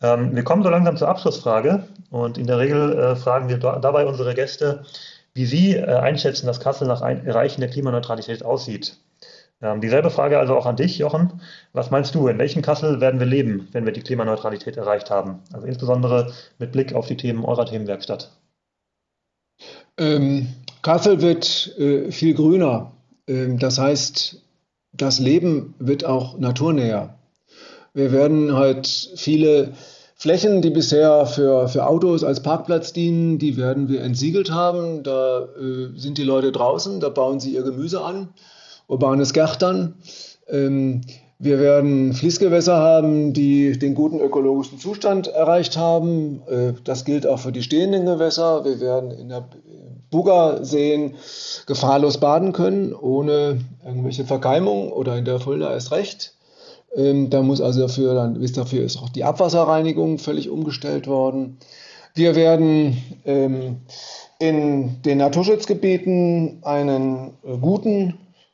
Ähm, 0.02 0.36
wir 0.36 0.44
kommen 0.44 0.64
so 0.64 0.70
langsam 0.70 0.98
zur 0.98 1.10
Abschlussfrage 1.10 1.88
und 2.10 2.40
in 2.40 2.48
der 2.48 2.58
Regel 2.58 2.98
äh, 2.98 3.16
fragen 3.16 3.50
wir 3.50 3.58
dabei 3.58 4.08
unsere 4.08 4.34
Gäste, 4.34 4.84
wie 5.36 5.46
sie 5.46 5.76
äh, 5.76 5.86
einschätzen, 5.86 6.48
dass 6.48 6.60
Kassel 6.60 6.88
nach 6.88 7.02
Erreichen 7.02 7.62
der 7.62 7.70
Klimaneutralität 7.70 8.44
aussieht. 8.44 8.98
Ähm, 9.64 9.80
dieselbe 9.80 10.10
Frage 10.10 10.38
also 10.38 10.58
auch 10.58 10.66
an 10.66 10.76
dich, 10.76 10.98
Jochen. 10.98 11.42
Was 11.72 11.90
meinst 11.90 12.14
du, 12.14 12.28
in 12.28 12.38
welchem 12.38 12.62
Kassel 12.62 13.00
werden 13.00 13.22
wir 13.22 13.26
leben, 13.26 13.70
wenn 13.72 13.86
wir 13.86 13.94
die 13.94 14.02
Klimaneutralität 14.02 14.76
erreicht 14.76 15.10
haben? 15.10 15.40
Also 15.54 15.66
insbesondere 15.66 16.34
mit 16.60 16.74
Blick 16.74 16.94
auf 16.94 17.08
die 17.08 17.16
Themen 17.16 17.46
eurer 17.46 17.66
Themenwerkstatt. 17.66 18.30
Ähm, 19.98 20.50
Kassel 20.82 21.22
wird 21.22 21.78
äh, 21.78 22.12
viel 22.12 22.34
grüner. 22.34 22.92
Ähm, 23.26 23.58
das 23.58 23.80
heißt, 23.80 24.42
das 24.92 25.20
Leben 25.20 25.76
wird 25.80 26.04
auch 26.04 26.38
naturnäher. 26.38 27.18
Wir 27.94 28.12
werden 28.12 28.54
halt 28.54 29.14
viele 29.16 29.76
Flächen, 30.16 30.62
die 30.62 30.72
bisher 30.72 31.26
für, 31.26 31.70
für 31.70 31.88
Autos 31.88 32.26
als 32.26 32.44
Parkplatz 32.44 32.92
dienen, 32.92 33.40
die 33.40 33.56
werden 33.56 33.88
wir 33.88 34.02
entsiegelt 34.02 34.52
haben. 34.52 35.04
Da 35.04 35.44
äh, 35.44 35.98
sind 35.98 36.18
die 36.18 36.24
Leute 36.24 36.52
draußen, 36.52 37.00
da 37.00 37.08
bauen 37.08 37.40
sie 37.40 37.54
ihr 37.54 37.64
Gemüse 37.64 38.04
an 38.04 38.28
urbanes 38.88 39.34
Gärtern. 39.34 39.96
Ähm, 40.48 41.02
wir 41.40 41.60
werden 41.60 42.14
Fließgewässer 42.14 42.78
haben, 42.78 43.34
die 43.34 43.78
den 43.78 43.96
guten 43.96 44.20
ökologischen 44.20 44.80
Zustand 44.80 45.28
erreicht 45.28 45.76
haben. 45.76 46.42
Äh, 46.48 46.74
das 46.84 47.04
gilt 47.04 47.28
auch 47.28 47.40
für 47.40 47.52
die 47.52 47.64
stehenden 47.64 48.06
Gewässer. 48.06 48.64
Wir 48.64 48.80
werden 48.80 49.12
in 49.12 49.30
der 49.30 49.46
Buggerseen 50.10 51.16
gefahrlos 51.66 52.20
baden 52.20 52.54
können, 52.54 52.94
ohne 52.94 53.60
irgendwelche 53.86 54.26
Verkeimung 54.26 54.92
oder 54.92 55.18
in 55.18 55.26
der 55.26 55.40
Fulda 55.40 55.74
erst 55.74 55.92
recht. 55.92 56.34
Ähm, 56.96 57.30
da 57.30 57.42
muss 57.42 57.60
also 57.60 57.82
dafür, 57.82 58.14
dann 58.14 58.40
wisst 58.40 58.56
dafür 58.56 58.84
ist 58.84 58.98
auch 58.98 59.10
die 59.10 59.24
Abwasserreinigung 59.24 60.20
völlig 60.20 60.50
umgestellt 60.50 61.08
worden. 61.08 61.58
Wir 62.16 62.36
werden 62.36 62.98
ähm, 63.26 63.78
in 64.40 65.02
den 65.02 65.18
Naturschutzgebieten 65.18 66.60
einen 66.62 67.32
guten 67.60 68.14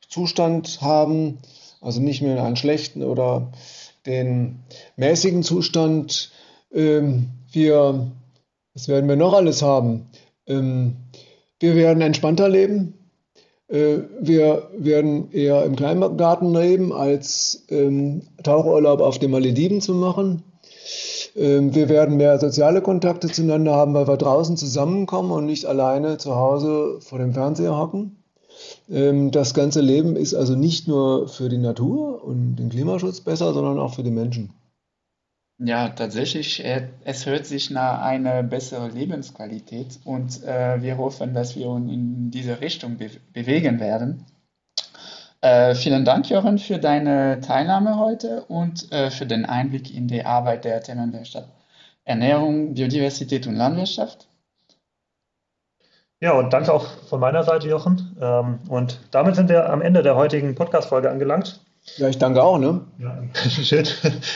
Zustand 0.09 0.81
haben, 0.81 1.37
also 1.81 2.01
nicht 2.01 2.21
mehr 2.21 2.43
einen 2.43 2.55
schlechten 2.55 3.03
oder 3.03 3.51
den 4.05 4.59
mäßigen 4.97 5.43
Zustand. 5.43 6.31
Ähm, 6.73 7.29
wir, 7.51 8.11
was 8.73 8.87
werden 8.87 9.07
wir 9.07 9.15
noch 9.15 9.33
alles 9.33 9.61
haben? 9.61 10.07
Ähm, 10.47 10.95
wir 11.59 11.75
werden 11.75 12.01
entspannter 12.01 12.49
leben. 12.49 12.93
Äh, 13.67 13.99
wir 14.19 14.69
werden 14.77 15.31
eher 15.31 15.63
im 15.63 15.75
Kleingarten 15.75 16.53
leben, 16.53 16.91
als 16.91 17.65
ähm, 17.69 18.23
Tauchurlaub 18.43 19.01
auf 19.01 19.19
den 19.19 19.31
Malediven 19.31 19.79
zu 19.79 19.93
machen. 19.93 20.43
Ähm, 21.35 21.75
wir 21.75 21.87
werden 21.89 22.17
mehr 22.17 22.39
soziale 22.39 22.81
Kontakte 22.81 23.27
zueinander 23.27 23.75
haben, 23.75 23.93
weil 23.93 24.07
wir 24.07 24.17
draußen 24.17 24.57
zusammenkommen 24.57 25.31
und 25.31 25.45
nicht 25.45 25.65
alleine 25.65 26.17
zu 26.17 26.35
Hause 26.35 26.99
vor 27.01 27.19
dem 27.19 27.33
Fernseher 27.33 27.77
hocken. 27.77 28.18
Ähm, 28.89 29.31
das 29.31 29.53
ganze 29.53 29.81
Leben 29.81 30.15
ist 30.15 30.33
also 30.33 30.55
nicht 30.55 30.87
nur 30.87 31.27
für 31.27 31.49
die 31.49 31.57
Natur 31.57 32.23
und 32.23 32.55
den 32.55 32.69
Klimaschutz 32.69 33.21
besser, 33.21 33.53
sondern 33.53 33.79
auch 33.79 33.93
für 33.93 34.03
die 34.03 34.11
Menschen. 34.11 34.51
Ja, 35.61 35.89
tatsächlich, 35.89 36.63
äh, 36.63 36.87
es 37.03 37.25
hört 37.25 37.45
sich 37.45 37.69
nach 37.69 38.01
einer 38.01 38.43
besseren 38.43 38.93
Lebensqualität 38.95 39.99
und 40.05 40.41
äh, 40.43 40.81
wir 40.81 40.97
hoffen, 40.97 41.33
dass 41.33 41.57
wir 41.57 41.67
uns 41.67 41.91
in 41.91 42.31
diese 42.31 42.61
Richtung 42.61 42.97
be 42.97 43.09
bewegen 43.33 43.81
werden. 43.81 44.25
Äh, 45.41 45.75
vielen 45.75 46.05
Dank, 46.05 46.29
Jochen, 46.29 46.59
für 46.59 46.79
deine 46.79 47.41
Teilnahme 47.41 47.97
heute 47.97 48.43
und 48.45 48.89
äh, 48.93 49.11
für 49.11 49.25
den 49.25 49.45
Einblick 49.45 49.93
in 49.93 50.07
die 50.07 50.23
Arbeit 50.25 50.63
der 50.63 50.81
Themenwerkstatt 50.81 51.49
Ernährung, 52.05 52.73
Biodiversität 52.73 53.45
und 53.45 53.55
Landwirtschaft. 53.55 54.28
Ja, 56.21 56.33
und 56.33 56.51
danke 56.51 56.73
auch 56.73 56.85
von 57.07 57.21
meiner 57.21 57.43
Seite, 57.43 57.69
Jochen. 57.69 58.17
Ähm, 58.19 58.59
und 58.67 58.99
damit 59.11 59.35
sind 59.35 59.47
wir 59.47 59.69
am 59.69 59.81
Ende 59.81 60.03
der 60.03 60.15
heutigen 60.15 60.53
Podcast-Folge 60.53 61.09
angelangt. 61.09 61.61
Ja, 61.95 62.09
ich 62.09 62.17
danke 62.17 62.43
auch, 62.43 62.59
ne? 62.59 62.81
Ja, 62.97 63.23
schön, 63.49 63.85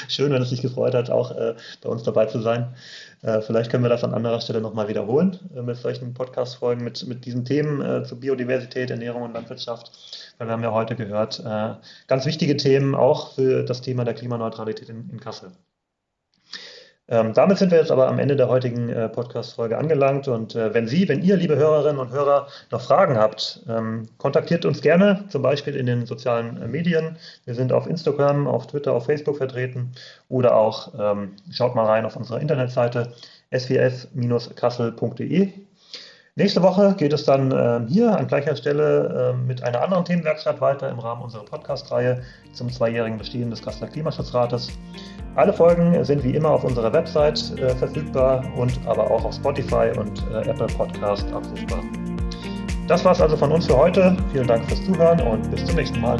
schön, 0.07 0.31
wenn 0.31 0.41
es 0.41 0.49
dich 0.49 0.61
gefreut 0.61 0.95
hat, 0.95 1.09
auch 1.09 1.31
äh, 1.31 1.55
bei 1.81 1.89
uns 1.89 2.03
dabei 2.03 2.25
zu 2.25 2.39
sein. 2.39 2.73
Äh, 3.21 3.41
vielleicht 3.41 3.69
können 3.69 3.83
wir 3.83 3.89
das 3.89 4.05
an 4.05 4.13
anderer 4.13 4.39
Stelle 4.39 4.61
nochmal 4.61 4.87
wiederholen 4.87 5.37
äh, 5.55 5.61
mit 5.61 5.75
solchen 5.75 6.13
Podcast-Folgen, 6.13 6.85
mit, 6.85 7.05
mit 7.05 7.25
diesen 7.25 7.43
Themen 7.43 7.81
äh, 7.81 8.03
zu 8.03 8.17
Biodiversität, 8.17 8.89
Ernährung 8.89 9.23
und 9.23 9.33
Landwirtschaft. 9.33 9.91
Weil 10.37 10.47
wir 10.47 10.53
haben 10.53 10.63
ja 10.63 10.71
heute 10.71 10.95
gehört, 10.95 11.41
äh, 11.45 11.73
ganz 12.07 12.25
wichtige 12.25 12.55
Themen 12.55 12.95
auch 12.95 13.33
für 13.33 13.63
das 13.63 13.81
Thema 13.81 14.05
der 14.05 14.13
Klimaneutralität 14.13 14.87
in, 14.87 15.09
in 15.09 15.19
Kassel. 15.19 15.51
Ähm, 17.09 17.33
damit 17.33 17.57
sind 17.57 17.71
wir 17.71 17.79
jetzt 17.79 17.91
aber 17.91 18.07
am 18.07 18.17
Ende 18.17 18.37
der 18.37 18.47
heutigen 18.47 18.87
äh, 18.89 19.09
Podcast-Folge 19.09 19.77
angelangt. 19.77 20.29
Und 20.29 20.55
äh, 20.55 20.73
wenn 20.73 20.87
Sie, 20.87 21.09
wenn 21.09 21.21
ihr, 21.21 21.35
liebe 21.35 21.57
Hörerinnen 21.57 21.99
und 21.99 22.11
Hörer, 22.11 22.47
noch 22.71 22.81
Fragen 22.81 23.17
habt, 23.17 23.61
ähm, 23.67 24.07
kontaktiert 24.17 24.63
uns 24.65 24.81
gerne, 24.81 25.25
zum 25.27 25.41
Beispiel 25.41 25.75
in 25.75 25.85
den 25.85 26.05
sozialen 26.05 26.61
äh, 26.61 26.67
Medien. 26.67 27.17
Wir 27.43 27.55
sind 27.55 27.73
auf 27.73 27.87
Instagram, 27.87 28.47
auf 28.47 28.67
Twitter, 28.67 28.93
auf 28.93 29.05
Facebook 29.05 29.35
vertreten 29.37 29.91
oder 30.29 30.55
auch 30.55 30.93
ähm, 30.97 31.33
schaut 31.51 31.75
mal 31.75 31.85
rein 31.85 32.05
auf 32.05 32.15
unserer 32.15 32.39
Internetseite 32.39 33.11
sws-kassel.de. 33.51 35.49
Nächste 36.35 36.63
Woche 36.63 36.95
geht 36.97 37.13
es 37.13 37.25
dann 37.25 37.51
äh, 37.51 37.81
hier 37.87 38.17
an 38.17 38.25
gleicher 38.25 38.55
Stelle 38.55 39.35
äh, 39.35 39.37
mit 39.37 39.61
einer 39.61 39.83
anderen 39.83 40.03
Themenwerkstatt 40.03 40.59
weiter 40.61 40.89
im 40.89 40.97
Rahmen 40.97 41.21
unserer 41.21 41.45
Podcast-Reihe 41.45 42.23
zum 42.53 42.71
zweijährigen 42.71 43.19
Bestehen 43.19 43.51
des 43.51 43.61
Kasseler 43.61 43.87
Klimaschutzrates. 43.91 44.69
Alle 45.35 45.53
Folgen 45.53 46.03
sind 46.03 46.23
wie 46.23 46.35
immer 46.35 46.49
auf 46.49 46.63
unserer 46.63 46.91
Website 46.91 47.53
äh, 47.59 47.75
verfügbar 47.75 48.43
und 48.57 48.79
aber 48.87 49.11
auch 49.11 49.23
auf 49.23 49.35
Spotify 49.35 49.91
und 49.95 50.23
äh, 50.31 50.49
Apple 50.49 50.65
Podcast 50.75 51.31
abrufbar. 51.31 51.83
Das 52.87 53.05
war 53.05 53.11
es 53.11 53.21
also 53.21 53.37
von 53.37 53.51
uns 53.51 53.67
für 53.67 53.77
heute. 53.77 54.17
Vielen 54.31 54.47
Dank 54.47 54.65
fürs 54.65 54.83
Zuhören 54.85 55.21
und 55.21 55.51
bis 55.51 55.63
zum 55.65 55.75
nächsten 55.75 56.01
Mal. 56.01 56.17